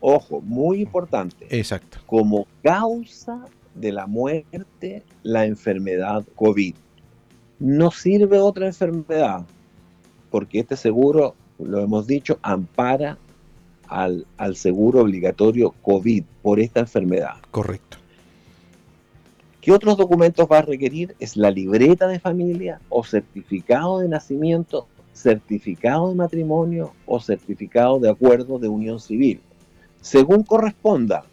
ojo, 0.01 0.41
muy 0.41 0.83
importante, 0.83 1.47
Exacto. 1.51 1.99
como 2.07 2.47
causa 2.63 3.45
de 3.75 3.93
la 3.93 4.07
muerte 4.07 5.03
la 5.23 5.47
enfermedad 5.47 6.25
COVID. 6.35 6.75
No 7.59 7.91
sirve 7.91 8.39
otra 8.39 8.67
enfermedad, 8.67 9.45
porque 10.31 10.61
este 10.61 10.77
seguro, 10.77 11.35
lo 11.59 11.81
hemos 11.81 12.07
dicho, 12.07 12.39
ampara 12.43 13.19
al, 13.89 14.27
seguro 14.57 15.01
obligatorio 15.03 15.75
COVID 15.83 16.25
por 16.43 16.61
esta 16.61 16.81
enfermedad. 16.81 17.37
Correcto. 17.51 17.99
¿Qué 19.61 19.73
otros 19.73 19.97
documentos 19.97 20.47
va 20.51 20.59
a 20.59 20.63
requerir? 20.63 21.15
Es 21.21 21.37
la 21.37 21.51
libreta 21.51 22.07
de 22.07 22.21
familia 22.21 22.81
o 22.91 23.03
certificado 23.03 24.01
de 24.01 24.09
nacimiento, 24.09 24.89
certificado 25.15 26.11
de 26.11 26.17
matrimonio 26.17 26.93
o 27.07 27.21
certificado 27.21 27.99
de 27.99 28.11
acuerdo 28.11 28.59
de 28.59 28.69
unión 28.69 29.01
civil, 29.01 29.41
según 30.03 30.43
corresponda 30.43 31.25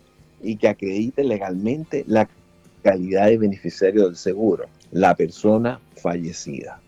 y 0.42 0.56
que 0.56 0.70
acredite 0.70 1.24
legalmente 1.24 2.06
la 2.08 2.30
calidad 2.84 3.28
de 3.28 3.38
beneficiario 3.38 4.06
del 4.06 4.16
seguro, 4.16 4.66
la 4.92 5.16
persona 5.16 5.80
fallecida. 5.96 6.80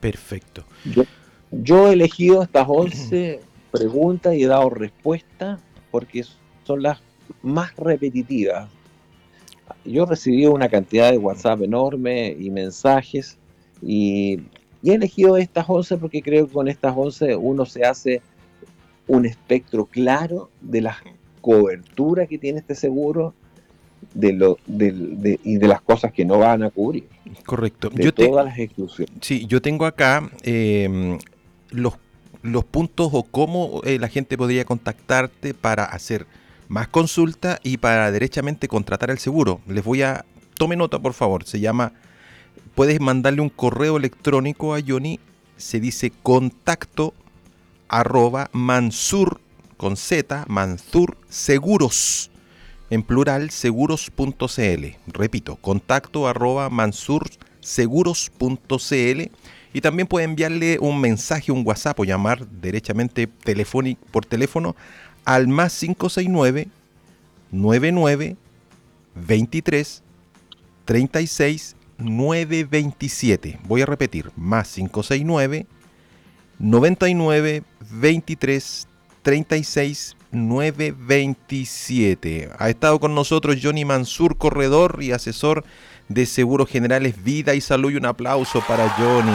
Perfecto. 0.00 0.64
Yo, 1.50 1.88
he 1.88 1.92
elegido 1.92 2.42
estas 2.42 2.66
11 2.68 3.40
preguntas 3.70 4.34
y 4.34 4.44
he 4.44 4.46
dado 4.46 4.70
respuestas 4.70 5.60
porque 5.90 6.24
son 6.64 6.82
las 6.82 7.00
más 7.42 7.74
repetitivas. 7.76 8.68
Yo 9.84 10.04
recibí 10.04 10.46
una 10.46 10.68
cantidad 10.68 11.10
de 11.10 11.18
WhatsApp 11.18 11.62
enorme 11.62 12.36
y 12.38 12.50
mensajes 12.50 13.38
y, 13.82 14.40
he 14.84 14.94
elegido 14.94 15.36
estas 15.36 15.64
11 15.68 15.96
porque 15.96 16.22
creo 16.22 16.46
que 16.46 16.52
con 16.52 16.68
estas 16.68 16.94
11 16.96 17.36
uno 17.36 17.66
se 17.66 17.84
hace 17.84 18.22
un 19.06 19.26
espectro 19.26 19.86
claro 19.86 20.50
de 20.60 20.80
la 20.80 20.96
cobertura 21.40 22.26
que 22.26 22.38
tiene 22.38 22.58
este 22.58 22.74
seguro 22.74 23.34
de 24.14 24.32
lo, 24.32 24.58
de, 24.66 25.38
y 25.42 25.56
de 25.56 25.68
las 25.68 25.80
cosas 25.80 26.12
que 26.12 26.24
no 26.24 26.38
van 26.38 26.62
a 26.62 26.70
cubrir. 26.70 27.08
Correcto. 27.44 27.90
De 27.90 28.10
todas 28.12 28.44
las 28.44 28.58
exclusiones. 28.58 29.14
Sí, 29.20 29.46
yo 29.46 29.62
tengo 29.62 29.86
acá 29.86 30.28
em, 30.42 31.18
los, 31.70 31.94
los 32.42 32.64
puntos 32.64 33.10
o 33.12 33.22
cómo 33.22 33.80
eh, 33.84 33.98
la 33.98 34.08
gente 34.08 34.36
podría 34.36 34.64
contactarte 34.64 35.54
para 35.54 35.84
hacer 35.84 36.26
más 36.68 36.88
consulta 36.88 37.60
y 37.62 37.76
para 37.76 38.10
derechamente 38.10 38.68
contratar 38.68 39.10
el 39.10 39.18
seguro. 39.18 39.60
Les 39.68 39.84
voy 39.84 40.02
a... 40.02 40.24
Tome 40.58 40.76
nota, 40.76 40.98
por 40.98 41.12
favor. 41.12 41.44
Se 41.44 41.60
llama... 41.60 41.92
Puedes 42.76 43.00
mandarle 43.00 43.40
un 43.40 43.48
correo 43.48 43.96
electrónico 43.96 44.74
a 44.74 44.80
Johnny. 44.86 45.18
Se 45.56 45.80
dice 45.80 46.12
contacto 46.22 47.14
arroba 47.88 48.50
mansur 48.52 49.40
con 49.78 49.96
z 49.96 50.44
mansur 50.46 51.16
seguros 51.30 52.30
en 52.90 53.02
plural 53.02 53.48
seguros.cl. 53.48 54.84
Repito, 55.06 55.56
contacto 55.56 56.28
arroba 56.28 56.68
mansurseguros.cl 56.68 59.30
y 59.72 59.80
también 59.80 60.06
puede 60.06 60.26
enviarle 60.26 60.78
un 60.78 61.00
mensaje, 61.00 61.52
un 61.52 61.66
WhatsApp 61.66 62.00
o 62.00 62.04
llamar 62.04 62.46
derechamente 62.46 63.26
por 64.10 64.26
teléfono 64.26 64.76
al 65.24 65.48
más 65.48 65.78
569 65.78 66.68
99 67.52 68.36
23 69.14 70.02
36 70.84 71.76
927. 71.98 73.58
Voy 73.64 73.82
a 73.82 73.86
repetir, 73.86 74.30
más 74.36 74.72
569 74.72 75.66
99 76.58 77.62
23 77.90 78.88
36 79.22 80.16
927. 80.30 82.50
Ha 82.58 82.68
estado 82.68 83.00
con 83.00 83.14
nosotros 83.14 83.56
Johnny 83.62 83.84
Mansur, 83.84 84.36
corredor 84.36 84.98
y 85.00 85.12
asesor 85.12 85.64
de 86.08 86.26
Seguros 86.26 86.68
Generales 86.68 87.22
Vida 87.22 87.54
y 87.54 87.60
Salud. 87.60 87.90
Y 87.90 87.96
un 87.96 88.06
aplauso 88.06 88.62
para 88.66 88.88
Johnny. 88.90 89.32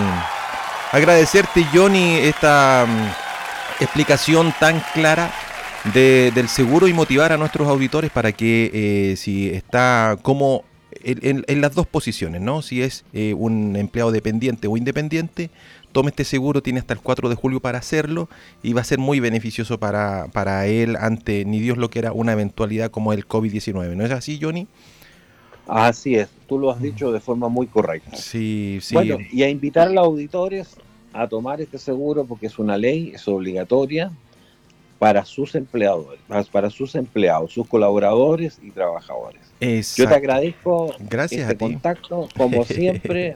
Agradecerte, 0.92 1.66
Johnny, 1.74 2.18
esta 2.18 2.86
mm, 2.88 3.84
explicación 3.84 4.54
tan 4.60 4.84
clara 4.94 5.34
del 5.94 6.48
seguro 6.48 6.88
y 6.88 6.94
motivar 6.94 7.32
a 7.32 7.38
nuestros 7.38 7.68
auditores 7.68 8.12
para 8.12 8.32
que 8.32 8.70
eh, 8.72 9.16
si 9.18 9.50
está 9.50 10.16
como 10.22 10.64
en, 11.04 11.62
las 11.62 11.76
dos 11.76 11.88
posiciones, 11.88 12.42
¿no? 12.42 12.62
Si 12.62 12.82
es 12.82 13.06
eh, 13.14 13.34
un 13.34 13.76
empleado 13.76 14.12
dependiente 14.12 14.68
o 14.68 14.78
independiente, 14.78 15.50
tome 15.92 16.10
este 16.10 16.24
seguro, 16.24 16.62
tiene 16.62 16.80
hasta 16.80 16.94
el 16.94 17.00
4 17.00 17.30
de 17.30 17.36
julio 17.36 17.60
para 17.60 17.80
hacerlo 17.80 18.30
y 18.64 18.74
va 18.74 18.82
a 18.82 18.84
ser 18.86 19.00
muy 19.00 19.20
beneficioso 19.20 19.80
para, 19.80 20.28
para 20.32 20.68
él 20.68 20.96
ante 20.96 21.46
ni 21.46 21.60
Dios 21.60 21.78
lo 21.78 21.90
que 21.90 22.00
era 22.00 22.14
una 22.14 22.34
eventualidad 22.34 22.92
como 22.92 23.14
el 23.14 23.28
COVID-19. 23.28 23.96
¿No 23.96 24.06
es 24.06 24.12
así, 24.12 24.40
Johnny? 24.42 24.68
Así 25.68 26.16
es, 26.16 26.30
tú 26.48 26.60
lo 26.60 26.72
has 26.72 26.82
dicho 26.82 27.12
de 27.12 27.20
forma 27.20 27.48
muy 27.48 27.68
correcta. 27.68 28.16
Sí, 28.18 28.80
sí. 28.82 28.96
Bueno, 28.96 29.18
y 29.32 29.44
a 29.44 29.50
invitar 29.50 29.88
a 29.88 29.92
los 29.92 30.06
auditores 30.06 30.76
a 31.14 31.28
tomar 31.28 31.62
este 31.62 31.78
seguro 31.78 32.26
porque 32.26 32.48
es 32.48 32.58
una 32.60 32.78
ley, 32.78 33.12
es 33.14 33.28
obligatoria 33.28 34.12
para 35.02 35.26
sus 35.26 35.56
empleadores, 35.56 36.20
para 36.52 36.70
sus 36.70 36.94
empleados, 36.94 37.52
sus 37.52 37.68
colaboradores 37.68 38.60
y 38.62 38.70
trabajadores. 38.70 39.42
Yo 39.98 40.08
te 40.08 40.14
agradezco 40.14 40.94
Gracias 41.00 41.42
este 41.42 41.58
contacto, 41.58 42.30
como 42.38 42.64
siempre. 42.66 43.34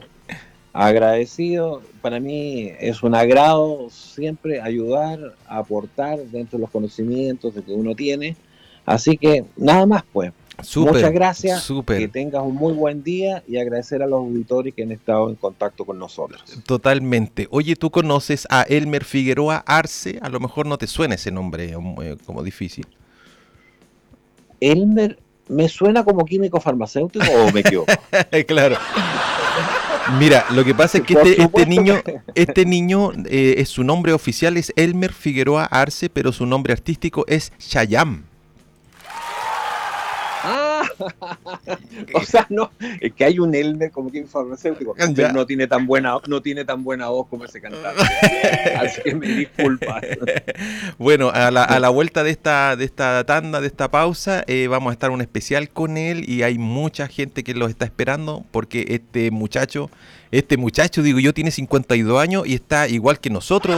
agradecido. 0.72 1.82
Para 2.02 2.20
mí 2.20 2.70
es 2.78 3.02
un 3.02 3.16
agrado 3.16 3.88
siempre 3.90 4.60
ayudar, 4.60 5.34
aportar 5.48 6.20
dentro 6.26 6.56
de 6.56 6.62
los 6.62 6.70
conocimientos 6.70 7.52
de 7.56 7.64
que 7.64 7.72
uno 7.72 7.96
tiene. 7.96 8.36
Así 8.84 9.16
que 9.16 9.44
nada 9.56 9.86
más 9.86 10.04
pues. 10.12 10.30
Muchas 10.76 11.12
gracias. 11.12 11.72
Que 11.86 12.08
tengas 12.08 12.42
un 12.42 12.54
muy 12.54 12.72
buen 12.72 13.02
día 13.02 13.42
y 13.46 13.58
agradecer 13.58 14.02
a 14.02 14.06
los 14.06 14.20
auditores 14.20 14.74
que 14.74 14.82
han 14.82 14.92
estado 14.92 15.28
en 15.28 15.34
contacto 15.34 15.84
con 15.84 15.98
nosotros. 15.98 16.42
Totalmente. 16.66 17.46
Oye, 17.50 17.76
¿tú 17.76 17.90
conoces 17.90 18.46
a 18.50 18.62
Elmer 18.62 19.04
Figueroa 19.04 19.62
Arce? 19.66 20.18
A 20.22 20.28
lo 20.28 20.40
mejor 20.40 20.66
no 20.66 20.78
te 20.78 20.86
suena 20.86 21.14
ese 21.14 21.30
nombre 21.30 21.72
eh, 21.72 22.16
como 22.24 22.42
difícil. 22.42 22.86
Elmer 24.60 25.18
me 25.48 25.68
suena 25.68 26.04
como 26.04 26.24
químico 26.24 26.60
farmacéutico 26.60 27.26
o 27.30 27.52
me 27.52 27.60
equivoco. 27.60 27.92
claro. 28.46 28.76
Mira, 30.18 30.46
lo 30.50 30.64
que 30.64 30.74
pasa 30.74 30.98
es 30.98 31.04
que 31.04 31.14
este, 31.14 31.42
este, 31.42 31.66
niño, 31.66 32.00
este 32.34 32.64
niño 32.64 33.12
eh, 33.26 33.64
su 33.66 33.84
nombre 33.84 34.12
oficial 34.12 34.56
es 34.56 34.72
Elmer 34.76 35.12
Figueroa 35.12 35.64
Arce, 35.64 36.08
pero 36.08 36.32
su 36.32 36.46
nombre 36.46 36.72
artístico 36.72 37.24
es 37.28 37.52
Shayam. 37.58 38.24
o 42.14 42.22
sea, 42.22 42.46
no, 42.50 42.70
es 43.00 43.12
que 43.12 43.24
hay 43.24 43.38
un 43.38 43.54
Elmer 43.54 43.90
como 43.90 44.10
que 44.10 44.24
farmacéutico, 44.24 44.94
pero 45.14 45.32
no 45.32 45.46
tiene 45.46 45.66
tan 45.66 45.86
buena, 45.86 46.16
no 46.26 46.42
tiene 46.42 46.64
tan 46.64 46.84
buena 46.84 47.08
voz 47.08 47.26
como 47.28 47.44
ese 47.44 47.60
cantante. 47.60 48.02
Así 48.76 49.02
que 49.02 49.14
me 49.14 49.26
disculpa. 49.28 50.00
bueno, 50.98 51.30
a 51.30 51.50
la, 51.50 51.64
a 51.64 51.80
la, 51.80 51.88
vuelta 51.88 52.24
de 52.24 52.30
esta, 52.30 52.76
de 52.76 52.84
esta 52.84 53.24
tanda, 53.24 53.60
de 53.60 53.66
esta 53.66 53.90
pausa, 53.90 54.44
eh, 54.46 54.68
vamos 54.68 54.90
a 54.90 54.92
estar 54.92 55.10
un 55.10 55.20
especial 55.20 55.68
con 55.68 55.96
él 55.96 56.28
y 56.28 56.42
hay 56.42 56.58
mucha 56.58 57.08
gente 57.08 57.44
que 57.44 57.54
lo 57.54 57.66
está 57.68 57.84
esperando 57.84 58.44
porque 58.50 58.86
este 58.88 59.30
muchacho, 59.30 59.90
este 60.30 60.56
muchacho, 60.56 61.02
digo 61.02 61.18
yo, 61.18 61.32
tiene 61.34 61.50
52 61.50 62.20
años 62.20 62.46
y 62.46 62.54
está 62.54 62.88
igual 62.88 63.20
que 63.20 63.30
nosotros 63.30 63.76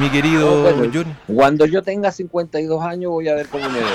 mi 0.00 0.10
querido 0.10 0.64
Johnny. 0.92 1.14
Cuando 1.26 1.66
yo 1.66 1.82
tenga 1.82 2.10
52 2.10 2.84
años 2.84 3.10
voy 3.10 3.28
a 3.28 3.34
ver 3.34 3.46
cómo 3.48 3.68
me 3.68 3.78
veo. 3.78 3.88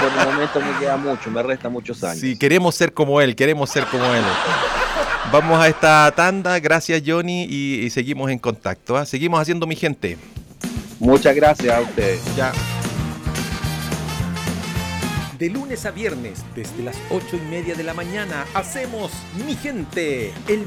Por 0.00 0.20
el 0.20 0.32
momento 0.32 0.60
me 0.60 0.78
queda 0.78 0.96
mucho, 0.96 1.30
me 1.30 1.42
resta 1.42 1.68
muchos 1.68 2.02
años. 2.04 2.20
Sí, 2.20 2.38
queremos 2.38 2.74
ser 2.74 2.92
como 2.92 3.20
él, 3.20 3.34
queremos 3.34 3.70
ser 3.70 3.84
como 3.86 4.04
él. 4.04 4.24
Vamos 5.32 5.58
a 5.58 5.68
esta 5.68 6.12
tanda, 6.14 6.58
gracias 6.60 7.02
Johnny 7.04 7.44
y, 7.44 7.90
seguimos 7.90 8.30
en 8.30 8.38
contacto. 8.38 8.96
¿ah? 8.96 9.04
Seguimos 9.06 9.40
haciendo 9.40 9.66
mi 9.66 9.76
gente. 9.76 10.18
Muchas 11.00 11.34
gracias 11.34 11.74
a 11.74 11.80
ustedes. 11.80 12.20
Ya. 12.36 12.52
De 15.38 15.50
lunes 15.50 15.84
a 15.84 15.90
viernes, 15.90 16.44
desde 16.54 16.82
las 16.84 16.96
ocho 17.10 17.36
y 17.36 17.50
media 17.50 17.74
de 17.74 17.82
la 17.82 17.92
mañana, 17.92 18.46
hacemos 18.54 19.10
Mi 19.44 19.56
Gente, 19.56 20.32
el 20.46 20.64